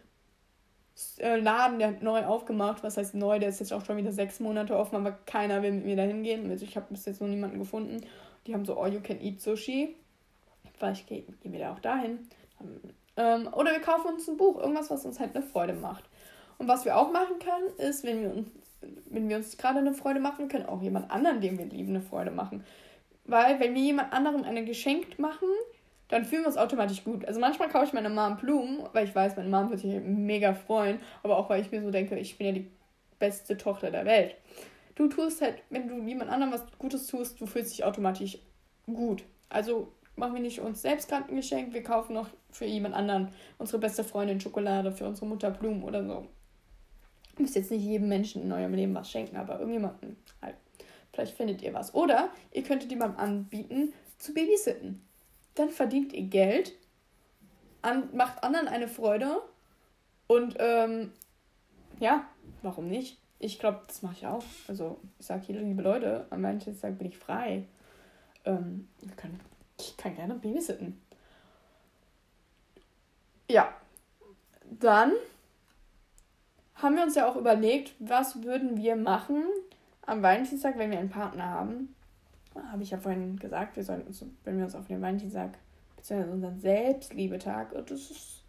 äh, 1.17 1.37
Laden, 1.37 1.79
der 1.79 1.89
hat 1.89 2.01
neu 2.01 2.25
aufgemacht. 2.25 2.83
Was 2.83 2.97
heißt 2.97 3.15
neu? 3.15 3.39
Der 3.39 3.49
ist 3.49 3.59
jetzt 3.59 3.73
auch 3.73 3.83
schon 3.85 3.97
wieder 3.97 4.11
sechs 4.11 4.39
Monate 4.39 4.77
offen, 4.77 4.95
aber 4.95 5.11
keiner 5.11 5.61
will 5.61 5.71
mit 5.71 5.85
mir 5.85 5.95
da 5.95 6.03
hingehen. 6.03 6.49
Also 6.49 6.65
ich 6.65 6.75
habe 6.75 6.87
bis 6.89 7.05
jetzt 7.05 7.21
noch 7.21 7.27
niemanden 7.27 7.59
gefunden. 7.59 8.01
Die 8.47 8.53
haben 8.53 8.65
so 8.65 8.79
All 8.79 8.93
You 8.93 9.01
Can 9.01 9.21
Eat 9.21 9.41
Sushi. 9.41 9.95
Vielleicht 10.77 11.07
gehen 11.07 11.25
geh 11.41 11.51
wir 11.51 11.59
da 11.59 11.73
auch 11.73 11.79
dahin. 11.79 12.27
Ähm, 13.17 13.49
oder 13.53 13.71
wir 13.71 13.79
kaufen 13.79 14.13
uns 14.13 14.27
ein 14.27 14.37
Buch, 14.37 14.59
irgendwas, 14.59 14.89
was 14.89 15.05
uns 15.05 15.19
halt 15.19 15.35
eine 15.35 15.45
Freude 15.45 15.73
macht. 15.73 16.03
Und 16.57 16.67
was 16.67 16.85
wir 16.85 16.97
auch 16.97 17.11
machen 17.11 17.39
können, 17.39 17.89
ist, 17.89 18.03
wenn 18.03 18.21
wir 18.21 18.31
uns, 18.33 18.47
wenn 19.09 19.29
wir 19.29 19.37
uns 19.37 19.57
gerade 19.57 19.79
eine 19.79 19.93
Freude 19.93 20.19
machen, 20.19 20.47
können 20.47 20.65
auch 20.65 20.81
jemand 20.81 21.11
anderen, 21.11 21.41
den 21.41 21.57
wir 21.57 21.65
lieben, 21.65 21.89
eine 21.89 22.01
Freude 22.01 22.31
machen. 22.31 22.63
Weil, 23.25 23.59
wenn 23.59 23.73
wir 23.73 23.81
jemand 23.81 24.13
anderem 24.13 24.43
ein 24.43 24.65
Geschenk 24.65 25.17
machen, 25.17 25.47
dann 26.07 26.25
fühlen 26.25 26.43
wir 26.43 26.47
uns 26.47 26.57
automatisch 26.57 27.03
gut. 27.03 27.25
Also 27.25 27.39
manchmal 27.39 27.69
kaufe 27.69 27.85
ich 27.85 27.93
meiner 27.93 28.09
Mom 28.09 28.37
Blumen, 28.37 28.83
weil 28.93 29.05
ich 29.05 29.15
weiß, 29.15 29.35
meine 29.37 29.49
Mom 29.49 29.71
wird 29.71 29.79
sich 29.79 29.99
mega 30.03 30.53
freuen, 30.53 30.99
aber 31.23 31.37
auch 31.37 31.49
weil 31.49 31.61
ich 31.61 31.71
mir 31.71 31.81
so 31.81 31.89
denke, 31.89 32.17
ich 32.19 32.37
bin 32.37 32.47
ja 32.47 32.53
die 32.53 32.69
beste 33.17 33.57
Tochter 33.57 33.89
der 33.91 34.05
Welt. 34.05 34.35
Du 34.93 35.07
tust 35.07 35.41
halt, 35.41 35.55
wenn 35.69 35.87
du 35.87 36.01
jemand 36.03 36.29
anderem 36.31 36.53
was 36.53 36.63
Gutes 36.77 37.07
tust, 37.07 37.41
du 37.41 37.47
fühlst 37.47 37.71
dich 37.71 37.83
automatisch 37.83 38.37
gut. 38.85 39.23
Also 39.49 39.91
machen 40.15 40.33
wir 40.33 40.41
nicht 40.41 40.59
uns 40.59 40.81
selbst 40.81 41.09
gerade 41.09 41.29
ein 41.29 41.35
Geschenk, 41.35 41.73
wir 41.73 41.83
kaufen 41.83 42.13
noch 42.13 42.29
für 42.49 42.65
jemand 42.65 42.95
anderen, 42.95 43.29
unsere 43.57 43.79
beste 43.79 44.03
Freundin 44.03 44.39
Schokolade, 44.39 44.91
für 44.91 45.07
unsere 45.07 45.27
Mutter 45.27 45.51
Blumen 45.51 45.83
oder 45.83 46.05
so. 46.05 46.27
Ihr 47.37 47.41
müsst 47.41 47.55
jetzt 47.55 47.71
nicht 47.71 47.83
jedem 47.83 48.07
Menschen 48.07 48.43
in 48.43 48.51
eurem 48.51 48.73
Leben 48.73 48.95
was 48.95 49.11
schenken, 49.11 49.35
aber 49.35 49.59
irgendjemandem 49.59 50.15
halt. 50.41 50.55
Vielleicht 51.11 51.35
findet 51.35 51.61
ihr 51.61 51.73
was. 51.73 51.93
Oder 51.93 52.29
ihr 52.51 52.63
könntet 52.63 52.91
jemandem 52.91 53.19
anbieten, 53.19 53.93
zu 54.17 54.33
babysitten. 54.33 55.01
Dann 55.55 55.69
verdient 55.69 56.11
ihr 56.11 56.23
Geld, 56.23 56.73
an, 57.81 58.09
macht 58.13 58.43
anderen 58.43 58.67
eine 58.67 58.87
Freude 58.87 59.41
und 60.27 60.55
ähm, 60.59 61.11
ja, 61.99 62.27
warum 62.61 62.87
nicht? 62.87 63.19
Ich 63.39 63.59
glaube, 63.59 63.81
das 63.87 64.01
mache 64.01 64.15
ich 64.15 64.27
auch. 64.27 64.43
Also 64.67 64.99
ich 65.19 65.25
sage 65.25 65.45
hier, 65.45 65.59
liebe 65.59 65.81
Leute, 65.81 66.25
manchen 66.35 66.79
Tagen 66.79 66.97
bin 66.97 67.07
ich 67.07 67.17
frei. 67.17 67.65
Ähm, 68.43 68.89
wir 69.01 69.15
können 69.15 69.39
Ich 69.77 69.97
kann 69.97 70.15
gerne 70.15 70.35
babysitten. 70.35 71.01
Ja. 73.49 73.73
Dann 74.79 75.11
haben 76.75 76.95
wir 76.95 77.03
uns 77.03 77.15
ja 77.15 77.29
auch 77.29 77.35
überlegt, 77.35 77.93
was 77.99 78.43
würden 78.43 78.77
wir 78.77 78.95
machen 78.95 79.43
am 80.05 80.21
Valentinstag, 80.21 80.77
wenn 80.77 80.91
wir 80.91 80.99
einen 80.99 81.09
Partner 81.09 81.45
haben. 81.45 81.95
Habe 82.71 82.83
ich 82.83 82.91
ja 82.91 82.97
vorhin 82.97 83.37
gesagt, 83.37 83.75
wir 83.75 83.83
sollen 83.83 84.03
uns, 84.03 84.23
wenn 84.43 84.57
wir 84.57 84.65
uns 84.65 84.75
auf 84.75 84.87
den 84.87 85.01
Valentinstag, 85.01 85.57
beziehungsweise 85.95 86.33
unseren 86.33 86.59
Selbstliebetag, 86.59 87.73
und 87.73 87.91
das 87.91 88.11
ist 88.11 88.43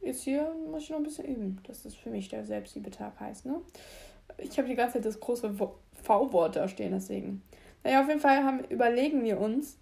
jetzt 0.00 0.22
hier, 0.22 0.54
muss 0.70 0.84
ich 0.84 0.90
noch 0.90 0.98
ein 0.98 1.02
bisschen 1.04 1.26
üben, 1.26 1.60
dass 1.66 1.82
das 1.82 1.94
für 1.94 2.10
mich 2.10 2.28
der 2.28 2.44
Selbstliebetag 2.44 3.18
heißt, 3.20 3.46
ne? 3.46 3.60
Ich 4.38 4.56
habe 4.58 4.68
die 4.68 4.74
ganze 4.74 4.94
Zeit 4.94 5.04
das 5.04 5.20
große 5.20 5.54
V-Wort 6.02 6.56
da 6.56 6.66
stehen, 6.68 6.92
deswegen. 6.92 7.42
Naja, 7.82 8.02
auf 8.02 8.08
jeden 8.08 8.20
Fall 8.20 8.42
haben, 8.42 8.64
überlegen 8.64 9.22
wir 9.22 9.38
uns, 9.38 9.78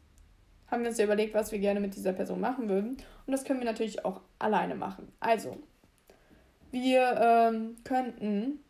haben 0.72 0.82
wir 0.82 0.88
uns 0.88 0.98
ja 0.98 1.04
überlegt, 1.04 1.34
was 1.34 1.52
wir 1.52 1.58
gerne 1.58 1.80
mit 1.80 1.94
dieser 1.94 2.12
Person 2.12 2.40
machen 2.40 2.68
würden. 2.68 2.96
Und 3.26 3.32
das 3.32 3.44
können 3.44 3.60
wir 3.60 3.66
natürlich 3.66 4.04
auch 4.04 4.20
alleine 4.38 4.74
machen. 4.74 5.12
Also, 5.20 5.58
wir 6.70 7.20
ähm, 7.20 7.76
könnten 7.84 8.60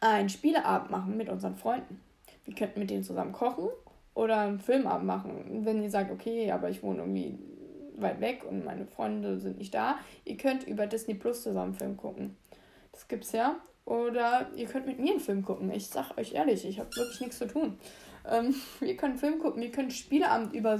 einen 0.00 0.28
Spieleabend 0.28 0.90
machen 0.90 1.16
mit 1.16 1.28
unseren 1.28 1.56
Freunden. 1.56 2.00
Wir 2.44 2.54
könnten 2.54 2.80
mit 2.80 2.90
denen 2.90 3.04
zusammen 3.04 3.32
kochen 3.32 3.68
oder 4.14 4.38
einen 4.38 4.60
Filmabend 4.60 5.06
machen. 5.06 5.62
Wenn 5.64 5.82
ihr 5.82 5.90
sagt, 5.90 6.10
okay, 6.10 6.50
aber 6.50 6.70
ich 6.70 6.82
wohne 6.82 7.00
irgendwie 7.00 7.38
weit 7.96 8.20
weg 8.20 8.44
und 8.48 8.64
meine 8.64 8.86
Freunde 8.86 9.38
sind 9.38 9.58
nicht 9.58 9.74
da, 9.74 9.98
ihr 10.24 10.36
könnt 10.36 10.66
über 10.66 10.86
Disney 10.86 11.14
Plus 11.14 11.42
zusammen 11.42 11.74
Film 11.74 11.96
gucken. 11.96 12.36
Das 12.92 13.08
gibt's 13.08 13.32
ja. 13.32 13.56
Oder 13.84 14.48
ihr 14.54 14.66
könnt 14.66 14.86
mit 14.86 15.00
mir 15.00 15.12
einen 15.12 15.20
Film 15.20 15.44
gucken. 15.44 15.70
Ich 15.72 15.88
sag 15.88 16.16
euch 16.16 16.34
ehrlich, 16.34 16.64
ich 16.64 16.78
habe 16.78 16.90
wirklich 16.94 17.20
nichts 17.20 17.38
zu 17.38 17.48
tun. 17.48 17.78
Ähm, 18.30 18.54
wir 18.80 18.96
können 18.96 19.16
Film 19.16 19.38
gucken, 19.38 19.62
wir 19.62 19.70
können 19.70 19.90
Spieleabend 19.90 20.54
über 20.54 20.78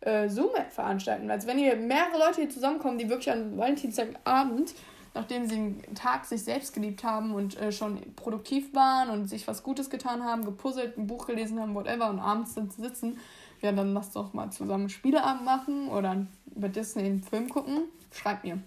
äh, 0.00 0.28
Zoom 0.28 0.50
veranstalten. 0.70 1.30
Also 1.30 1.46
wenn 1.46 1.58
ihr 1.58 1.76
mehrere 1.76 2.18
Leute 2.18 2.42
hier 2.42 2.50
zusammenkommen, 2.50 2.98
die 2.98 3.08
wirklich 3.08 3.30
an 3.30 3.56
Valentinstagabend 3.56 4.74
nachdem 5.14 5.46
sie 5.46 5.56
einen 5.56 5.94
Tag 5.94 6.24
sich 6.24 6.42
selbst 6.44 6.72
geliebt 6.72 7.02
haben 7.02 7.34
und 7.34 7.58
äh, 7.58 7.72
schon 7.72 7.98
produktiv 8.14 8.74
waren 8.74 9.10
und 9.10 9.26
sich 9.26 9.46
was 9.48 9.62
Gutes 9.62 9.90
getan 9.90 10.24
haben, 10.24 10.44
gepuzzelt, 10.44 10.96
ein 10.96 11.06
Buch 11.06 11.26
gelesen 11.26 11.60
haben, 11.60 11.74
whatever, 11.74 12.08
und 12.10 12.20
abends 12.20 12.54
dann 12.54 12.70
sitzen, 12.70 13.18
ja, 13.60 13.72
dann 13.72 13.92
lasst 13.92 14.16
doch 14.16 14.32
mal 14.32 14.50
zusammen 14.50 14.88
Spieleabend 14.88 15.44
machen 15.44 15.88
oder 15.88 16.26
über 16.54 16.68
Disney 16.68 17.04
einen 17.04 17.22
Film 17.22 17.48
gucken. 17.48 17.84
Schreibt 18.12 18.44
mir. 18.44 18.58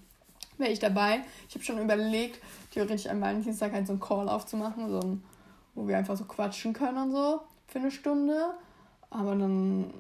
Wäre 0.58 0.72
ich 0.72 0.80
dabei. 0.80 1.22
Ich 1.50 1.56
habe 1.56 1.64
schon 1.66 1.82
überlegt, 1.82 2.40
theoretisch 2.72 3.08
am 3.08 3.22
Valentinstag 3.22 3.74
halt 3.74 3.88
so 3.88 3.94
einen 3.94 4.00
Call 4.00 4.30
aufzumachen, 4.30 4.90
so 4.90 5.00
ein, 5.00 5.24
wo 5.74 5.88
wir 5.88 5.98
einfach 5.98 6.16
so 6.16 6.26
quatschen 6.26 6.74
können 6.74 6.98
und 6.98 7.12
so 7.12 7.42
für 7.74 7.80
eine 7.80 7.92
Stunde. 7.92 8.54
Aber 9.10 9.36
dann, 9.36 9.94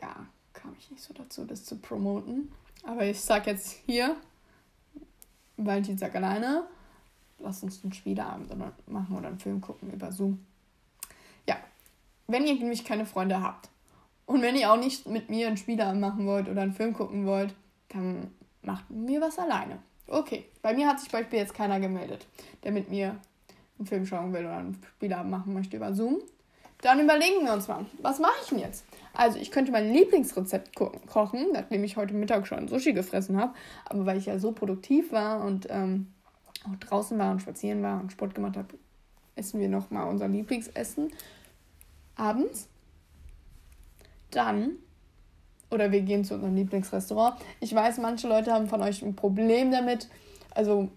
ja, 0.00 0.14
kam 0.52 0.74
ich 0.78 0.90
nicht 0.90 1.02
so 1.02 1.12
dazu, 1.14 1.44
das 1.44 1.64
zu 1.64 1.76
promoten. 1.78 2.52
Aber 2.84 3.04
ich 3.04 3.20
sag 3.20 3.46
jetzt 3.46 3.70
hier, 3.86 4.16
Valentinstag 5.56 6.14
alleine. 6.14 6.64
Lass 7.38 7.62
uns 7.62 7.82
einen 7.82 7.92
Spieleabend 7.92 8.54
machen 8.86 9.16
oder 9.16 9.28
einen 9.28 9.38
Film 9.38 9.60
gucken 9.60 9.92
über 9.92 10.12
Zoom. 10.12 10.44
Ja, 11.46 11.56
wenn 12.26 12.46
ihr 12.46 12.54
nämlich 12.54 12.84
keine 12.84 13.04
Freunde 13.04 13.42
habt 13.42 13.68
und 14.24 14.40
wenn 14.40 14.56
ihr 14.56 14.72
auch 14.72 14.78
nicht 14.78 15.06
mit 15.06 15.28
mir 15.28 15.46
einen 15.46 15.58
Spieleabend 15.58 16.00
machen 16.00 16.26
wollt 16.26 16.48
oder 16.48 16.62
einen 16.62 16.72
Film 16.72 16.94
gucken 16.94 17.26
wollt, 17.26 17.54
dann 17.88 18.30
macht 18.62 18.88
mir 18.90 19.20
was 19.20 19.38
alleine. 19.38 19.78
Okay, 20.06 20.46
bei 20.62 20.72
mir 20.72 20.88
hat 20.88 21.00
sich 21.00 21.10
zum 21.10 21.20
Beispiel 21.20 21.40
jetzt 21.40 21.54
keiner 21.54 21.78
gemeldet, 21.78 22.26
der 22.62 22.72
mit 22.72 22.88
mir 22.88 23.16
einen 23.78 23.86
Film 23.86 24.06
schauen 24.06 24.32
will 24.32 24.46
oder 24.46 24.56
einen 24.56 24.82
Spieleabend 24.96 25.30
machen 25.30 25.52
möchte 25.52 25.76
über 25.76 25.92
Zoom. 25.92 26.20
Dann 26.82 27.00
überlegen 27.00 27.44
wir 27.44 27.52
uns 27.52 27.68
mal, 27.68 27.86
was 28.02 28.18
mache 28.18 28.34
ich 28.42 28.48
denn 28.48 28.58
jetzt? 28.58 28.84
Also 29.14 29.38
ich 29.38 29.50
könnte 29.50 29.72
mein 29.72 29.92
Lieblingsrezept 29.92 30.76
ko 30.76 30.92
kochen, 31.06 31.46
nachdem 31.52 31.84
ich 31.84 31.96
heute 31.96 32.14
Mittag 32.14 32.46
schon 32.46 32.68
Sushi 32.68 32.92
gefressen 32.92 33.40
habe. 33.40 33.54
Aber 33.86 34.04
weil 34.04 34.18
ich 34.18 34.26
ja 34.26 34.38
so 34.38 34.52
produktiv 34.52 35.10
war 35.10 35.42
und 35.42 35.66
ähm, 35.70 36.08
auch 36.64 36.76
draußen 36.76 37.18
war 37.18 37.30
und 37.30 37.40
spazieren 37.40 37.82
war 37.82 38.00
und 38.00 38.12
Sport 38.12 38.34
gemacht 38.34 38.56
habe, 38.56 38.74
essen 39.36 39.60
wir 39.60 39.68
nochmal 39.68 40.08
unser 40.08 40.28
Lieblingsessen 40.28 41.12
abends. 42.16 42.68
Dann, 44.30 44.72
oder 45.70 45.92
wir 45.92 46.02
gehen 46.02 46.24
zu 46.24 46.34
unserem 46.34 46.56
Lieblingsrestaurant. 46.56 47.40
Ich 47.60 47.74
weiß, 47.74 47.98
manche 47.98 48.28
Leute 48.28 48.52
haben 48.52 48.66
von 48.66 48.82
euch 48.82 49.02
ein 49.02 49.16
Problem 49.16 49.70
damit, 49.70 50.08
also 50.54 50.88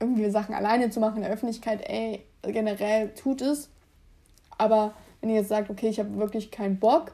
irgendwie 0.00 0.30
Sachen 0.30 0.54
alleine 0.54 0.90
zu 0.90 1.00
machen 1.00 1.16
in 1.16 1.22
der 1.22 1.32
Öffentlichkeit. 1.32 1.80
Ey, 1.88 2.22
generell 2.42 3.12
tut 3.14 3.42
es. 3.42 3.68
Aber 4.58 4.94
wenn 5.20 5.30
ihr 5.30 5.36
jetzt 5.36 5.48
sagt, 5.48 5.70
okay, 5.70 5.88
ich 5.88 5.98
habe 5.98 6.16
wirklich 6.16 6.50
keinen 6.50 6.78
Bock, 6.78 7.12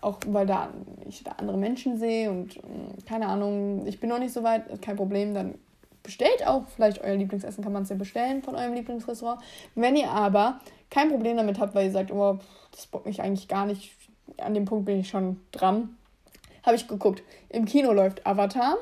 auch 0.00 0.18
weil 0.26 0.46
da 0.46 0.70
ich 1.08 1.24
da 1.24 1.32
andere 1.32 1.56
Menschen 1.56 1.98
sehe 1.98 2.30
und 2.30 2.56
mm, 2.56 3.04
keine 3.06 3.26
Ahnung, 3.26 3.86
ich 3.86 4.00
bin 4.00 4.10
noch 4.10 4.18
nicht 4.18 4.32
so 4.32 4.42
weit, 4.42 4.80
kein 4.82 4.96
Problem, 4.96 5.34
dann 5.34 5.54
bestellt 6.02 6.46
auch 6.46 6.62
vielleicht 6.68 7.02
euer 7.02 7.16
Lieblingsessen, 7.16 7.62
kann 7.64 7.72
man 7.72 7.82
es 7.82 7.88
ja 7.88 7.96
bestellen 7.96 8.42
von 8.42 8.54
eurem 8.54 8.74
Lieblingsrestaurant. 8.74 9.40
Wenn 9.74 9.96
ihr 9.96 10.10
aber 10.10 10.60
kein 10.88 11.10
Problem 11.10 11.36
damit 11.36 11.58
habt, 11.58 11.74
weil 11.74 11.86
ihr 11.86 11.92
sagt, 11.92 12.12
oh, 12.12 12.38
das 12.70 12.86
bockt 12.86 13.06
mich 13.06 13.20
eigentlich 13.20 13.48
gar 13.48 13.66
nicht, 13.66 13.92
an 14.38 14.54
dem 14.54 14.64
Punkt 14.64 14.86
bin 14.86 15.00
ich 15.00 15.08
schon 15.08 15.40
dran, 15.50 15.96
habe 16.62 16.76
ich 16.76 16.86
geguckt. 16.88 17.22
Im 17.48 17.64
Kino 17.64 17.92
läuft 17.92 18.26
Avatar. 18.26 18.76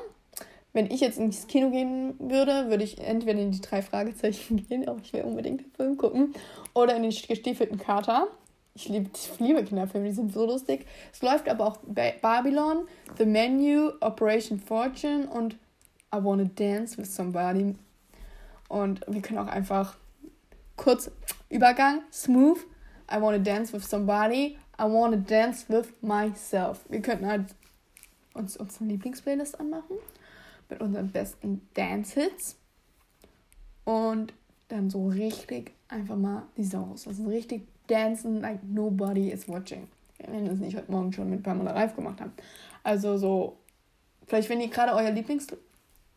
Wenn 0.73 0.91
ich 0.91 0.99
jetzt 0.99 1.17
ins 1.17 1.47
Kino 1.47 1.69
gehen 1.69 2.15
würde, 2.19 2.69
würde 2.69 2.83
ich 2.83 2.99
entweder 2.99 3.39
in 3.39 3.51
die 3.51 3.61
drei 3.61 3.81
Fragezeichen 3.81 4.57
gehen, 4.69 4.87
auch 4.87 4.97
ich 5.01 5.13
will 5.13 5.21
unbedingt 5.21 5.61
den 5.61 5.71
Film 5.71 5.97
gucken, 5.97 6.33
oder 6.73 6.95
in 6.95 7.03
den 7.03 7.11
gestiefelten 7.11 7.79
Kater. 7.79 8.27
Ich 8.77 8.89
liebe, 8.89 9.09
ich 9.13 9.39
liebe 9.39 9.63
Kinderfilme, 9.63 10.09
die 10.09 10.13
sind 10.13 10.33
so 10.33 10.45
lustig. 10.45 10.85
Es 11.11 11.21
läuft 11.21 11.47
aber 11.47 11.65
auch 11.65 11.77
Babylon, 12.21 12.87
The 13.17 13.25
Menu, 13.25 13.91
Operation 14.01 14.59
Fortune 14.59 15.27
und 15.29 15.53
I 16.13 16.21
Wanna 16.21 16.43
Dance 16.43 16.97
with 16.97 17.15
Somebody. 17.15 17.75
Und 18.67 19.01
wir 19.07 19.21
können 19.21 19.39
auch 19.39 19.47
einfach 19.47 19.95
kurz 20.75 21.09
Übergang, 21.49 22.01
smooth. 22.11 22.59
I 23.09 23.21
wanna 23.21 23.37
dance 23.37 23.71
with 23.71 23.87
somebody. 23.87 24.57
I 24.79 24.83
wanna 24.83 25.17
dance 25.17 25.65
with 25.69 25.93
myself. 26.01 26.83
Wir 26.89 27.01
könnten 27.01 27.27
halt 27.27 27.55
uns 28.33 28.57
unsere 28.57 28.85
Lieblingsplaylist 28.85 29.59
anmachen 29.59 29.97
mit 30.69 30.81
unseren 30.81 31.09
besten 31.11 31.61
Dance-Hits 31.75 32.57
und 33.85 34.33
dann 34.67 34.89
so 34.89 35.07
richtig 35.07 35.71
einfach 35.87 36.15
mal 36.15 36.43
die 36.57 36.63
Sau 36.63 36.81
rauslassen. 36.81 37.27
Richtig 37.27 37.67
dancen 37.87 38.41
like 38.41 38.63
nobody 38.63 39.31
is 39.31 39.47
watching. 39.47 39.87
Wenn 40.17 40.45
wir 40.45 40.53
es 40.53 40.59
nicht 40.59 40.75
heute 40.75 40.91
Morgen 40.91 41.11
schon 41.13 41.29
mit 41.29 41.43
Pamela 41.43 41.71
Reif 41.71 41.95
gemacht 41.95 42.21
haben. 42.21 42.33
Also 42.83 43.17
so, 43.17 43.57
vielleicht 44.27 44.49
wenn 44.49 44.61
ihr 44.61 44.69
gerade 44.69 44.93
euer 44.93 45.11
Lieblingsessen 45.11 45.57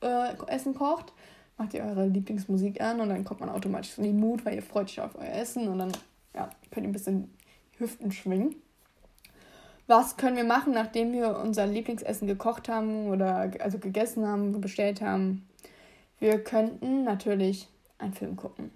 äh, 0.00 0.78
kocht, 0.78 1.12
macht 1.56 1.74
ihr 1.74 1.82
eure 1.82 2.06
Lieblingsmusik 2.06 2.80
an 2.80 3.00
und 3.00 3.08
dann 3.08 3.24
kommt 3.24 3.40
man 3.40 3.48
automatisch 3.48 3.98
in 3.98 4.04
die 4.04 4.12
Mut, 4.12 4.44
weil 4.44 4.54
ihr 4.54 4.62
freut 4.62 4.86
euch 4.86 5.00
auf 5.00 5.16
euer 5.16 5.32
Essen 5.32 5.68
und 5.68 5.78
dann 5.78 5.92
ja, 6.34 6.50
könnt 6.70 6.86
ihr 6.86 6.90
ein 6.90 6.92
bisschen 6.92 7.34
Hüften 7.78 8.12
schwingen. 8.12 8.54
Was 9.86 10.18
können 10.18 10.36
wir 10.36 10.44
machen, 10.44 10.74
nachdem 10.74 11.12
wir 11.12 11.38
unser 11.38 11.66
Lieblingsessen 11.66 12.28
gekocht 12.28 12.68
haben 12.68 13.08
oder 13.08 13.50
also 13.60 13.78
gegessen 13.78 14.26
haben, 14.26 14.60
bestellt 14.60 15.00
haben? 15.00 15.48
Wir 16.18 16.44
könnten 16.44 17.04
natürlich 17.04 17.68
einen 17.96 18.12
Film 18.12 18.36
gucken. 18.36 18.70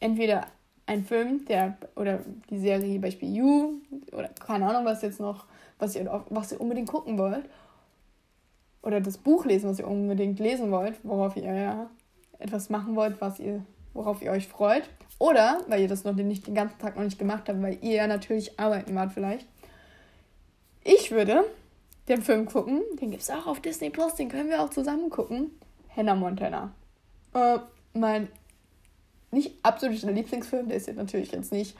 Entweder 0.00 0.46
ein 0.86 1.04
Film, 1.04 1.44
der 1.46 1.76
oder 1.96 2.20
die 2.50 2.58
Serie 2.58 2.98
Beispiel 2.98 3.34
You 3.34 3.74
oder 4.12 4.28
keine 4.28 4.68
Ahnung, 4.68 4.84
was 4.84 5.02
jetzt 5.02 5.20
noch, 5.20 5.46
was 5.78 5.96
ihr, 5.96 6.24
was 6.30 6.52
ihr 6.52 6.60
unbedingt 6.60 6.88
gucken 6.88 7.18
wollt. 7.18 7.48
Oder 8.82 9.00
das 9.00 9.16
Buch 9.16 9.46
lesen, 9.46 9.70
was 9.70 9.78
ihr 9.78 9.88
unbedingt 9.88 10.38
lesen 10.38 10.70
wollt, 10.70 10.96
worauf 11.02 11.36
ihr 11.36 11.44
ja 11.44 11.90
etwas 12.38 12.68
machen 12.68 12.96
wollt, 12.96 13.20
was 13.20 13.40
ihr, 13.40 13.64
worauf 13.94 14.20
ihr 14.20 14.30
euch 14.30 14.46
freut. 14.46 14.88
Oder 15.18 15.60
weil 15.68 15.80
ihr 15.80 15.88
das 15.88 16.04
noch 16.04 16.12
nicht 16.12 16.46
den 16.46 16.54
ganzen 16.54 16.78
Tag 16.78 16.96
noch 16.96 17.04
nicht 17.04 17.18
gemacht 17.18 17.48
habt, 17.48 17.62
weil 17.62 17.78
ihr 17.80 17.94
ja 17.94 18.06
natürlich 18.06 18.58
arbeiten 18.60 18.94
wart 18.94 19.12
vielleicht. 19.12 19.46
Ich 20.82 21.10
würde 21.10 21.44
den 22.08 22.20
Film 22.20 22.44
gucken, 22.44 22.82
den 23.00 23.10
gibt 23.10 23.22
es 23.22 23.30
auch 23.30 23.46
auf 23.46 23.60
Disney 23.60 23.88
Plus, 23.88 24.16
den 24.16 24.28
können 24.28 24.50
wir 24.50 24.62
auch 24.62 24.68
zusammen 24.68 25.08
gucken. 25.08 25.50
Hannah 25.96 26.14
Montana. 26.14 26.72
Äh, 27.32 27.58
mein 27.94 28.28
nicht 29.34 29.54
absoluter 29.62 30.10
Lieblingsfilm, 30.10 30.68
der 30.68 30.76
ist 30.78 30.86
jetzt 30.86 30.96
natürlich 30.96 31.32
jetzt 31.32 31.52
nicht. 31.52 31.76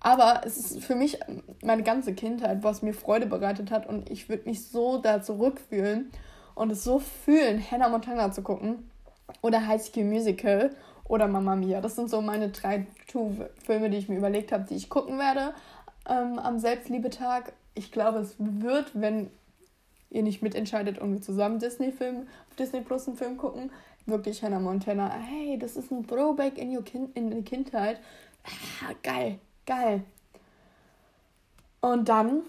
Aber 0.00 0.42
es 0.44 0.56
ist 0.56 0.84
für 0.84 0.96
mich 0.96 1.18
meine 1.62 1.82
ganze 1.84 2.12
Kindheit, 2.14 2.62
was 2.62 2.82
mir 2.82 2.92
Freude 2.92 3.26
bereitet 3.26 3.70
hat. 3.70 3.88
Und 3.88 4.10
ich 4.10 4.28
würde 4.28 4.48
mich 4.48 4.66
so 4.66 4.98
da 4.98 5.22
zurückfühlen 5.22 6.10
und 6.54 6.70
es 6.70 6.82
so 6.82 6.98
fühlen, 6.98 7.62
Hannah 7.70 7.88
Montana 7.88 8.32
zu 8.32 8.42
gucken. 8.42 8.90
Oder 9.40 9.66
High 9.66 9.80
School 9.80 10.04
Musical 10.04 10.70
oder 11.04 11.28
Mamma 11.28 11.54
Mia. 11.54 11.80
Das 11.80 11.94
sind 11.96 12.10
so 12.10 12.20
meine 12.20 12.50
drei 12.50 12.86
Filme, 13.64 13.90
die 13.90 13.96
ich 13.96 14.08
mir 14.08 14.18
überlegt 14.18 14.52
habe, 14.52 14.64
die 14.68 14.74
ich 14.74 14.88
gucken 14.88 15.18
werde 15.18 15.54
ähm, 16.08 16.38
am 16.38 16.58
Selbstliebetag. 16.58 17.52
Ich 17.74 17.92
glaube, 17.92 18.18
es 18.18 18.34
wird, 18.38 18.90
wenn 18.94 19.30
ihr 20.10 20.22
nicht 20.22 20.42
mitentscheidet 20.42 20.98
und 20.98 21.12
wir 21.12 21.20
zusammen 21.22 21.58
Disney-Film, 21.58 22.26
Disney 22.58 22.80
Plus 22.80 23.08
einen 23.08 23.16
Film 23.16 23.36
gucken, 23.36 23.70
wirklich 24.06 24.42
Hannah 24.42 24.58
Montana, 24.58 25.10
hey, 25.10 25.58
das 25.58 25.76
ist 25.76 25.90
ein 25.90 26.06
Throwback 26.06 26.58
in, 26.58 26.74
your 26.74 26.84
kind, 26.84 27.16
in 27.16 27.30
die 27.30 27.42
Kindheit. 27.42 28.00
Ah, 28.44 28.92
geil, 29.02 29.38
geil. 29.66 30.02
Und 31.80 32.08
dann 32.08 32.42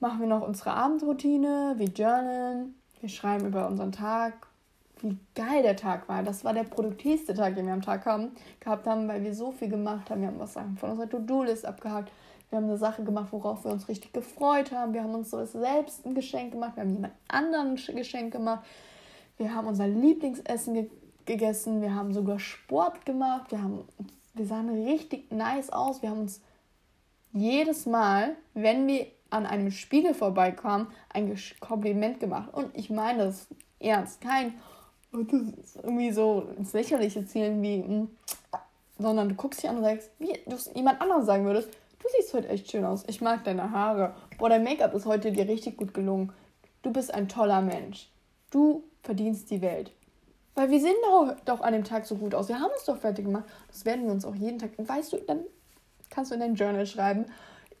machen 0.00 0.20
wir 0.20 0.26
noch 0.26 0.46
unsere 0.46 0.72
Abendroutine, 0.72 1.74
wir 1.76 1.88
journalen, 1.88 2.74
wir 3.00 3.08
schreiben 3.08 3.46
über 3.46 3.66
unseren 3.68 3.92
Tag, 3.92 4.48
wie 5.00 5.16
geil 5.34 5.62
der 5.62 5.76
Tag 5.76 6.08
war. 6.08 6.22
Das 6.22 6.44
war 6.44 6.54
der 6.54 6.64
produktivste 6.64 7.34
Tag, 7.34 7.54
den 7.54 7.66
wir 7.66 7.72
am 7.72 7.82
Tag 7.82 8.04
haben, 8.06 8.32
gehabt 8.60 8.86
haben, 8.86 9.06
weil 9.08 9.22
wir 9.22 9.34
so 9.34 9.52
viel 9.52 9.68
gemacht 9.68 10.10
haben. 10.10 10.20
Wir 10.20 10.28
haben 10.28 10.40
was 10.40 10.54
von 10.54 10.90
unserer 10.90 11.08
To-Do-List 11.08 11.64
abgehakt. 11.64 12.10
Wir 12.50 12.56
haben 12.56 12.64
eine 12.64 12.78
Sache 12.78 13.04
gemacht, 13.04 13.28
worauf 13.30 13.64
wir 13.64 13.70
uns 13.70 13.88
richtig 13.88 14.12
gefreut 14.12 14.72
haben. 14.72 14.94
Wir 14.94 15.02
haben 15.02 15.14
uns 15.14 15.30
so 15.30 15.44
selbst 15.44 16.06
ein 16.06 16.14
Geschenk 16.14 16.52
gemacht. 16.52 16.76
Wir 16.76 16.82
haben 16.82 16.94
jemand 16.94 17.14
anderen 17.28 17.76
ein 17.76 17.96
Geschenk 17.96 18.32
gemacht. 18.32 18.64
Wir 19.38 19.54
haben 19.54 19.68
unser 19.68 19.86
Lieblingsessen 19.88 20.74
ge 20.74 20.90
gegessen. 21.24 21.82
Wir 21.82 21.94
haben 21.94 22.14
sogar 22.14 22.38
Sport 22.38 23.04
gemacht. 23.04 23.50
Wir, 23.50 23.62
haben, 23.62 23.84
wir 24.32 24.46
sahen 24.46 24.70
richtig 24.86 25.30
nice 25.30 25.70
aus. 25.70 26.00
Wir 26.02 26.10
haben 26.10 26.20
uns 26.20 26.40
jedes 27.32 27.84
Mal, 27.84 28.34
wenn 28.54 28.86
wir 28.86 29.06
an 29.30 29.44
einem 29.44 29.70
Spiegel 29.70 30.14
vorbeikamen, 30.14 30.86
ein 31.10 31.38
Kompliment 31.60 32.18
gemacht. 32.18 32.52
Und 32.54 32.74
ich 32.74 32.88
meine 32.88 33.26
das 33.26 33.46
ernst. 33.78 34.22
Kein, 34.22 34.54
oh, 35.12 35.22
das 35.22 35.76
irgendwie 35.76 36.12
so 36.12 36.48
ins 36.56 36.72
Lächerliche 36.72 37.26
zielen 37.26 37.62
wie, 37.62 37.82
hm, 37.82 38.08
sondern 38.98 39.28
du 39.28 39.34
guckst 39.34 39.62
dich 39.62 39.68
an 39.68 39.76
und 39.76 39.84
sagst, 39.84 40.10
wie 40.18 40.32
du 40.46 40.56
es 40.56 40.70
jemand 40.74 41.00
anderem 41.00 41.24
sagen 41.24 41.44
würdest, 41.44 41.68
du 41.98 42.08
siehst 42.16 42.32
heute 42.32 42.48
echt 42.48 42.70
schön 42.70 42.86
aus. 42.86 43.04
Ich 43.06 43.20
mag 43.20 43.44
deine 43.44 43.70
Haare. 43.70 44.14
Boah, 44.38 44.48
dein 44.48 44.64
Make-up 44.64 44.94
ist 44.94 45.04
heute 45.06 45.30
dir 45.30 45.46
richtig 45.46 45.76
gut 45.76 45.92
gelungen. 45.92 46.32
Du 46.82 46.90
bist 46.90 47.12
ein 47.12 47.28
toller 47.28 47.60
Mensch. 47.60 48.08
Du 48.50 48.82
verdienst 49.02 49.50
die 49.50 49.60
Welt. 49.60 49.92
Weil 50.54 50.70
wir 50.70 50.80
sehen 50.80 50.96
doch, 51.44 51.60
an 51.60 51.72
dem 51.72 51.84
Tag 51.84 52.04
so 52.04 52.16
gut 52.16 52.34
aus. 52.34 52.48
Wir 52.48 52.58
haben 52.58 52.72
es 52.76 52.84
doch 52.84 52.98
fertig 52.98 53.24
gemacht. 53.24 53.44
Das 53.68 53.84
werden 53.84 54.06
wir 54.06 54.12
uns 54.12 54.24
auch 54.24 54.34
jeden 54.34 54.58
Tag. 54.58 54.70
Weißt 54.76 55.12
du, 55.12 55.18
dann 55.18 55.44
kannst 56.10 56.30
du 56.30 56.34
in 56.34 56.40
dein 56.40 56.56
Journal 56.56 56.84
schreiben. 56.84 57.26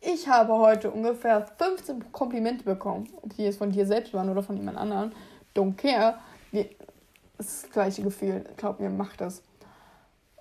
Ich 0.00 0.28
habe 0.28 0.54
heute 0.54 0.92
ungefähr 0.92 1.44
15 1.58 2.12
Komplimente 2.12 2.62
bekommen. 2.62 3.08
Ob 3.20 3.34
die 3.34 3.42
jetzt 3.42 3.58
von 3.58 3.72
dir 3.72 3.84
selbst 3.84 4.14
waren 4.14 4.28
oder 4.30 4.44
von 4.44 4.56
jemand 4.56 4.78
anderem. 4.78 5.10
Don't 5.56 5.76
care. 5.76 6.18
Das 6.52 7.46
ist 7.46 7.64
das 7.64 7.70
gleiche 7.72 8.02
Gefühl. 8.02 8.44
Glaub 8.56 8.78
mir, 8.78 8.90
mach 8.90 9.16
das. 9.16 9.42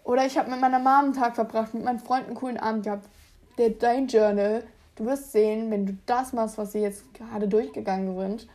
Oder 0.04 0.26
ich 0.28 0.38
habe 0.38 0.52
mit 0.52 0.62
meiner 0.62 0.80
Mom 0.80 1.06
einen 1.06 1.13
Tag 1.13 1.36
verbracht, 1.36 1.74
mit 1.74 1.84
meinen 1.84 2.00
Freunden 2.00 2.28
einen 2.28 2.36
coolen 2.36 2.58
Abend 2.58 2.84
gehabt. 2.84 3.10
Der 3.58 3.72
Dein 3.72 4.08
Journal, 4.08 4.63
du 4.96 5.06
wirst 5.06 5.32
sehen, 5.32 5.72
wenn 5.72 5.88
du 5.88 5.98
das 6.06 6.34
machst, 6.34 6.60
was 6.60 6.74
sie 6.74 6.80
jetzt 6.80 7.13
gerade 7.16 7.48
durchgegangen 7.48 8.16
sind, 8.16 8.48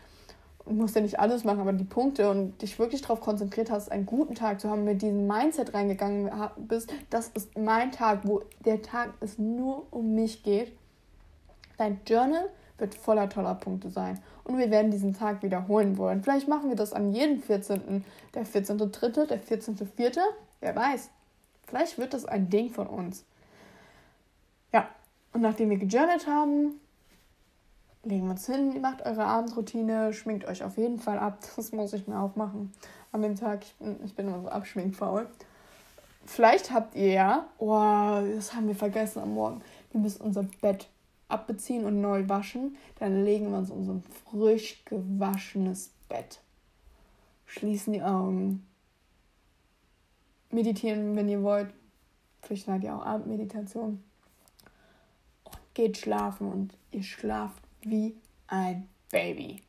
musst 0.66 0.94
ja 0.94 1.01
nicht 1.01 1.18
alles 1.18 1.44
machen, 1.44 1.61
aber 1.61 1.72
die 1.72 1.85
Punkte 1.85 2.31
und 2.31 2.61
dich 2.62 2.79
wirklich 2.79 3.03
darauf 3.03 3.20
konzentriert 3.20 3.70
hast, 3.70 3.90
einen 3.90 4.07
guten 4.07 4.35
Tag 4.35 4.61
zu 4.61 4.70
haben, 4.70 4.85
mit 4.85 5.03
diesem 5.03 5.27
Mindset 5.27 5.75
reingegangen 5.75 6.31
bist, 6.57 6.92
das 7.11 7.29
ist 7.29 7.57
mein 7.59 7.92
Tag, 7.92 8.20
wo 8.25 8.42
der 8.64 8.83
Tag 8.83 9.14
es 9.20 9.38
nur 9.38 9.87
um 9.90 10.14
mich 10.14 10.42
geht. 10.42 10.72
Dein 11.79 12.01
Journal 12.07 12.48
wird 12.79 12.94
voller 12.94 13.29
toller 13.29 13.55
Punkte 13.55 13.90
sein. 13.90 14.20
Und 14.44 14.59
wir 14.59 14.70
werden 14.70 14.90
diesen 14.90 15.14
Tag 15.14 15.42
wiederholen 15.42 15.96
wollen. 15.98 16.22
Vielleicht 16.22 16.48
machen 16.48 16.68
wir 16.68 16.77
das 16.77 16.92
an 16.92 17.12
jedem 17.12 17.40
14. 17.40 18.05
Der 18.35 18.44
14.3., 18.44 19.27
der 19.27 19.40
14.4., 19.40 20.18
wer 20.61 20.77
weiß. 20.77 21.11
Vielleicht 21.66 21.98
wird 21.98 22.12
das 22.12 22.25
ein 22.25 22.51
Ding 22.51 22.70
von 22.70 22.87
uns. 22.87 23.25
Ja, 24.72 24.88
und 25.33 25.42
nachdem 25.42 25.70
wir 25.70 25.79
gejournalt 25.79 26.27
haben, 26.27 26.81
legen 28.04 28.24
wir 28.24 28.32
uns 28.32 28.46
hin, 28.46 28.80
macht 28.80 29.04
eure 29.06 29.24
Abendroutine, 29.24 30.12
schminkt 30.12 30.46
euch 30.46 30.64
auf 30.64 30.76
jeden 30.76 30.98
Fall 30.98 31.18
ab. 31.18 31.38
Das 31.56 31.72
muss 31.72 31.92
ich 31.92 32.06
mir 32.06 32.18
auch 32.18 32.36
machen 32.36 32.72
an 33.12 33.22
dem 33.22 33.36
Tag. 33.36 33.62
Ich 33.62 33.74
bin, 33.74 33.96
ich 34.04 34.14
bin 34.14 34.28
immer 34.28 34.42
so 34.42 34.48
abschminkfaul. 34.48 35.26
Vielleicht 36.24 36.72
habt 36.72 36.94
ihr 36.94 37.12
ja, 37.12 37.46
oh, 37.58 37.70
das 38.36 38.54
haben 38.54 38.68
wir 38.68 38.76
vergessen 38.76 39.20
am 39.20 39.34
Morgen. 39.34 39.60
Wir 39.90 40.00
müssen 40.00 40.22
unser 40.22 40.44
Bett 40.60 40.88
abbeziehen 41.28 41.84
und 41.84 42.00
neu 42.00 42.28
waschen. 42.28 42.76
Dann 42.98 43.24
legen 43.24 43.50
wir 43.50 43.58
uns 43.58 43.70
in 43.70 43.88
ein 43.88 44.04
frisch 44.30 44.84
gewaschenes 44.84 45.90
Bett. 46.08 46.40
Schließen 47.46 47.92
die 47.92 48.02
Augen. 48.02 48.66
Meditieren, 50.50 51.16
wenn 51.16 51.28
ihr 51.28 51.42
wollt. 51.42 51.72
Vielleicht 52.42 52.66
seid 52.66 52.84
ihr 52.84 52.94
auch 52.94 53.04
Abendmeditation. 53.04 54.02
Und 55.44 55.58
geht 55.74 55.96
schlafen 55.96 56.50
und 56.50 56.74
ihr 56.90 57.02
schlaft 57.02 57.62
wie 57.86 58.16
ein 58.46 58.88
Baby. 59.10 59.62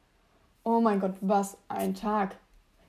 Oh 0.63 0.79
mein 0.79 0.99
Gott, 0.99 1.15
was 1.21 1.57
ein 1.67 1.93
Tag. 1.93 2.37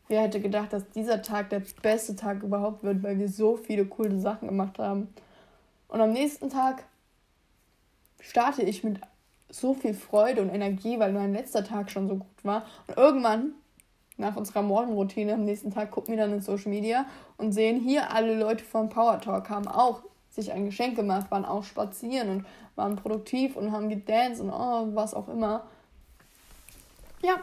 Wer 0.08 0.22
hätte 0.22 0.40
gedacht, 0.40 0.72
dass 0.72 0.88
dieser 0.90 1.22
Tag 1.22 1.50
der 1.50 1.62
beste 1.82 2.14
Tag 2.14 2.42
überhaupt 2.42 2.82
wird, 2.82 3.02
weil 3.02 3.18
wir 3.18 3.28
so 3.28 3.56
viele 3.56 3.86
coole 3.86 4.18
Sachen 4.20 4.48
gemacht 4.48 4.78
haben. 4.78 5.08
Und 5.88 6.00
am 6.00 6.12
nächsten 6.12 6.50
Tag 6.50 6.84
starte 8.20 8.62
ich 8.62 8.84
mit 8.84 9.00
so 9.50 9.74
viel 9.74 9.94
Freude 9.94 10.42
und 10.42 10.50
Energie, 10.50 10.98
weil 10.98 11.12
mein 11.12 11.32
letzter 11.32 11.64
Tag 11.64 11.90
schon 11.90 12.08
so 12.08 12.16
gut 12.16 12.44
war. 12.44 12.64
Und 12.86 12.96
irgendwann, 12.96 13.52
nach 14.16 14.36
unserer 14.36 14.62
Morgenroutine 14.62 15.34
am 15.34 15.44
nächsten 15.44 15.70
Tag, 15.70 15.90
gucken 15.90 16.16
wir 16.16 16.22
dann 16.22 16.32
in 16.32 16.40
Social 16.40 16.70
Media 16.70 17.06
und 17.36 17.52
sehen 17.52 17.80
hier 17.80 18.12
alle 18.12 18.38
Leute 18.38 18.64
vom 18.64 18.88
Power 18.88 19.20
Talk 19.20 19.48
haben 19.50 19.68
auch 19.68 20.02
sich 20.34 20.52
ein 20.52 20.64
Geschenk 20.64 20.96
gemacht, 20.96 21.30
waren 21.30 21.44
auch 21.44 21.64
spazieren 21.64 22.28
und 22.28 22.46
waren 22.74 22.96
produktiv 22.96 23.56
und 23.56 23.70
haben 23.70 23.88
gedanced 23.88 24.40
und 24.40 24.50
oh, 24.50 24.88
was 24.94 25.14
auch 25.14 25.28
immer. 25.28 25.66
Ja. 27.22 27.40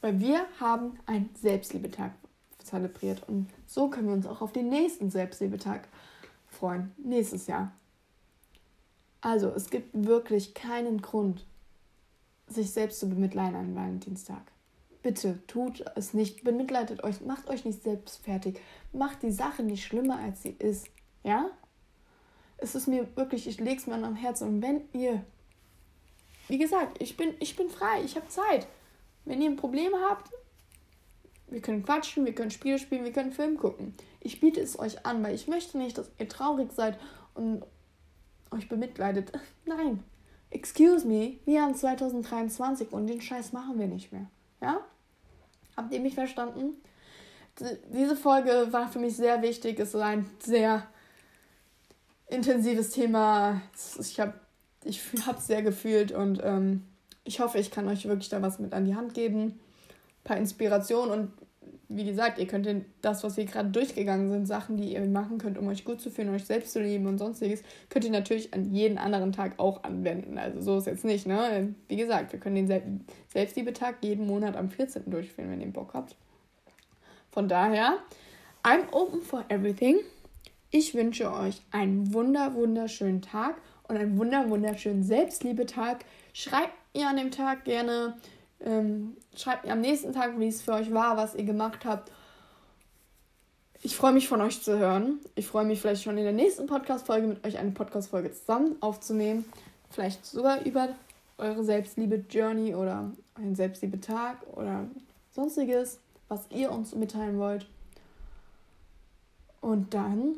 Weil 0.00 0.20
wir 0.20 0.46
haben 0.60 0.98
einen 1.06 1.30
Selbstliebetag 1.34 2.12
zelebriert 2.58 3.28
und 3.28 3.48
so 3.66 3.88
können 3.88 4.08
wir 4.08 4.14
uns 4.14 4.26
auch 4.26 4.40
auf 4.40 4.52
den 4.52 4.68
nächsten 4.68 5.10
Selbstliebetag 5.10 5.80
freuen, 6.48 6.92
nächstes 6.96 7.46
Jahr. 7.46 7.72
Also, 9.20 9.48
es 9.48 9.70
gibt 9.70 9.88
wirklich 9.92 10.54
keinen 10.54 11.00
Grund, 11.00 11.46
sich 12.46 12.70
selbst 12.70 13.00
zu 13.00 13.08
bemitleiden 13.08 13.56
an 13.56 13.74
Valentinstag. 13.74 14.42
Bitte 15.02 15.38
tut 15.46 15.84
es 15.96 16.14
nicht, 16.14 16.44
bemitleidet 16.44 17.02
euch, 17.02 17.22
macht 17.22 17.48
euch 17.48 17.64
nicht 17.64 17.82
selbst 17.82 18.22
fertig, 18.22 18.60
macht 18.94 19.22
die 19.22 19.32
Sache 19.32 19.62
nicht 19.62 19.84
schlimmer, 19.84 20.18
als 20.18 20.42
sie 20.42 20.56
ist. 20.58 20.86
Ja? 21.22 21.50
Es 22.58 22.74
ist 22.74 22.86
mir 22.86 23.08
wirklich, 23.16 23.46
ich 23.46 23.60
lege 23.60 23.76
es 23.76 23.86
mir 23.86 23.94
am 23.94 24.16
Herzen. 24.16 24.48
Und 24.48 24.62
wenn 24.62 24.82
ihr, 24.92 25.24
wie 26.48 26.58
gesagt, 26.58 27.02
ich 27.02 27.16
bin, 27.16 27.34
ich 27.40 27.56
bin 27.56 27.68
frei, 27.68 28.02
ich 28.04 28.16
habe 28.16 28.28
Zeit. 28.28 28.66
Wenn 29.24 29.40
ihr 29.40 29.50
ein 29.50 29.56
Problem 29.56 29.92
habt, 30.08 30.30
wir 31.48 31.60
können 31.60 31.82
quatschen, 31.82 32.24
wir 32.24 32.34
können 32.34 32.50
Spiele 32.50 32.78
spielen, 32.78 33.04
wir 33.04 33.12
können 33.12 33.32
Film 33.32 33.56
gucken. 33.56 33.94
Ich 34.20 34.40
biete 34.40 34.60
es 34.60 34.78
euch 34.78 35.04
an, 35.04 35.22
weil 35.22 35.34
ich 35.34 35.46
möchte 35.46 35.78
nicht, 35.78 35.98
dass 35.98 36.10
ihr 36.18 36.28
traurig 36.28 36.72
seid 36.72 36.98
und 37.34 37.64
euch 38.50 38.68
bemitleidet. 38.68 39.32
Nein. 39.64 40.02
Excuse 40.50 41.06
me, 41.06 41.38
wir 41.46 41.62
haben 41.62 41.74
2023 41.74 42.92
und 42.92 43.08
den 43.08 43.20
Scheiß 43.20 43.52
machen 43.52 43.78
wir 43.78 43.88
nicht 43.88 44.12
mehr. 44.12 44.26
Ja? 44.60 44.80
Habt 45.76 45.92
ihr 45.92 45.98
mich 46.00 46.14
verstanden? 46.14 46.76
Diese 47.92 48.16
Folge 48.16 48.68
war 48.70 48.88
für 48.88 48.98
mich 48.98 49.16
sehr 49.16 49.42
wichtig. 49.42 49.78
Es 49.78 49.94
ist 49.94 50.00
ein 50.00 50.28
sehr 50.40 50.86
intensives 52.28 52.90
Thema. 52.90 53.60
Ich 54.00 54.18
habe 54.18 54.34
ich 54.84 55.00
es 55.36 55.46
sehr 55.46 55.62
gefühlt 55.62 56.12
und 56.12 56.40
ähm, 56.42 56.82
ich 57.24 57.40
hoffe, 57.40 57.58
ich 57.58 57.70
kann 57.70 57.88
euch 57.88 58.06
wirklich 58.06 58.28
da 58.28 58.42
was 58.42 58.58
mit 58.58 58.74
an 58.74 58.84
die 58.84 58.94
Hand 58.94 59.14
geben. 59.14 59.44
Ein 59.44 60.24
paar 60.24 60.36
Inspirationen 60.36 61.10
und 61.10 61.30
wie 61.88 62.04
gesagt, 62.04 62.38
ihr 62.38 62.46
könnt 62.46 62.68
das, 63.02 63.22
was 63.24 63.36
wir 63.36 63.44
gerade 63.44 63.70
durchgegangen 63.70 64.30
sind, 64.30 64.46
Sachen, 64.46 64.76
die 64.76 64.94
ihr 64.94 65.06
machen 65.06 65.38
könnt, 65.38 65.58
um 65.58 65.68
euch 65.68 65.84
gut 65.84 66.00
zu 66.00 66.10
fühlen, 66.10 66.30
euch 66.30 66.44
selbst 66.44 66.72
zu 66.72 66.80
lieben 66.80 67.06
und 67.06 67.18
sonstiges, 67.18 67.62
könnt 67.88 68.04
ihr 68.04 68.10
natürlich 68.10 68.52
an 68.52 68.72
jeden 68.72 68.98
anderen 68.98 69.32
Tag 69.32 69.58
auch 69.58 69.84
anwenden. 69.84 70.38
Also 70.38 70.60
so 70.60 70.78
ist 70.78 70.86
jetzt 70.86 71.04
nicht, 71.04 71.26
ne? 71.26 71.74
Wie 71.88 71.96
gesagt, 71.96 72.32
wir 72.32 72.40
können 72.40 72.66
den 72.66 73.04
Selbstliebetag 73.28 73.96
jeden 74.02 74.26
Monat 74.26 74.56
am 74.56 74.70
14. 74.70 75.10
durchführen, 75.10 75.50
wenn 75.50 75.60
ihr 75.60 75.72
Bock 75.72 75.94
habt. 75.94 76.16
Von 77.34 77.48
daher, 77.48 77.98
I'm 78.62 78.90
open 78.92 79.20
for 79.20 79.44
everything. 79.50 79.98
Ich 80.70 80.94
wünsche 80.94 81.30
euch 81.30 81.60
einen 81.70 82.14
wunder, 82.14 82.54
wunderschönen 82.54 83.20
Tag 83.20 83.56
und 83.88 83.98
einen 83.98 84.16
wunder, 84.16 84.48
wunderschönen 84.48 85.02
Selbstliebetag. 85.02 85.98
Schreibt 86.32 86.72
mir 86.94 87.08
an 87.08 87.16
dem 87.16 87.30
Tag 87.30 87.64
gerne 87.64 88.14
ähm, 88.64 89.16
schreibt 89.36 89.64
mir 89.64 89.72
am 89.72 89.80
nächsten 89.80 90.12
Tag, 90.12 90.38
wie 90.38 90.48
es 90.48 90.62
für 90.62 90.72
euch 90.72 90.92
war, 90.92 91.16
was 91.16 91.34
ihr 91.34 91.44
gemacht 91.44 91.84
habt. 91.84 92.10
Ich 93.82 93.96
freue 93.96 94.12
mich 94.12 94.28
von 94.28 94.40
euch 94.40 94.62
zu 94.62 94.78
hören. 94.78 95.20
Ich 95.34 95.46
freue 95.46 95.64
mich 95.64 95.80
vielleicht 95.80 96.02
schon 96.02 96.16
in 96.16 96.24
der 96.24 96.32
nächsten 96.32 96.66
Podcast-Folge 96.66 97.26
mit 97.26 97.44
euch 97.44 97.58
eine 97.58 97.72
Podcast-Folge 97.72 98.32
zusammen 98.32 98.76
aufzunehmen. 98.80 99.44
Vielleicht 99.90 100.24
sogar 100.24 100.64
über 100.64 100.88
eure 101.36 101.62
Selbstliebe-Journey 101.64 102.74
oder 102.74 103.12
einen 103.34 103.54
Selbstliebe-Tag 103.54 104.38
oder 104.54 104.86
sonstiges, 105.32 105.98
was 106.28 106.46
ihr 106.50 106.70
uns 106.70 106.94
mitteilen 106.94 107.38
wollt. 107.38 107.66
Und 109.60 109.94
dann 109.94 110.36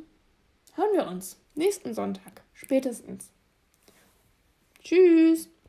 hören 0.75 0.93
wir 0.93 1.07
uns 1.09 1.37
nächsten 1.55 1.95
Sonntag, 1.95 2.43
spätestens. 2.55 3.31
Tschüss! 4.83 5.49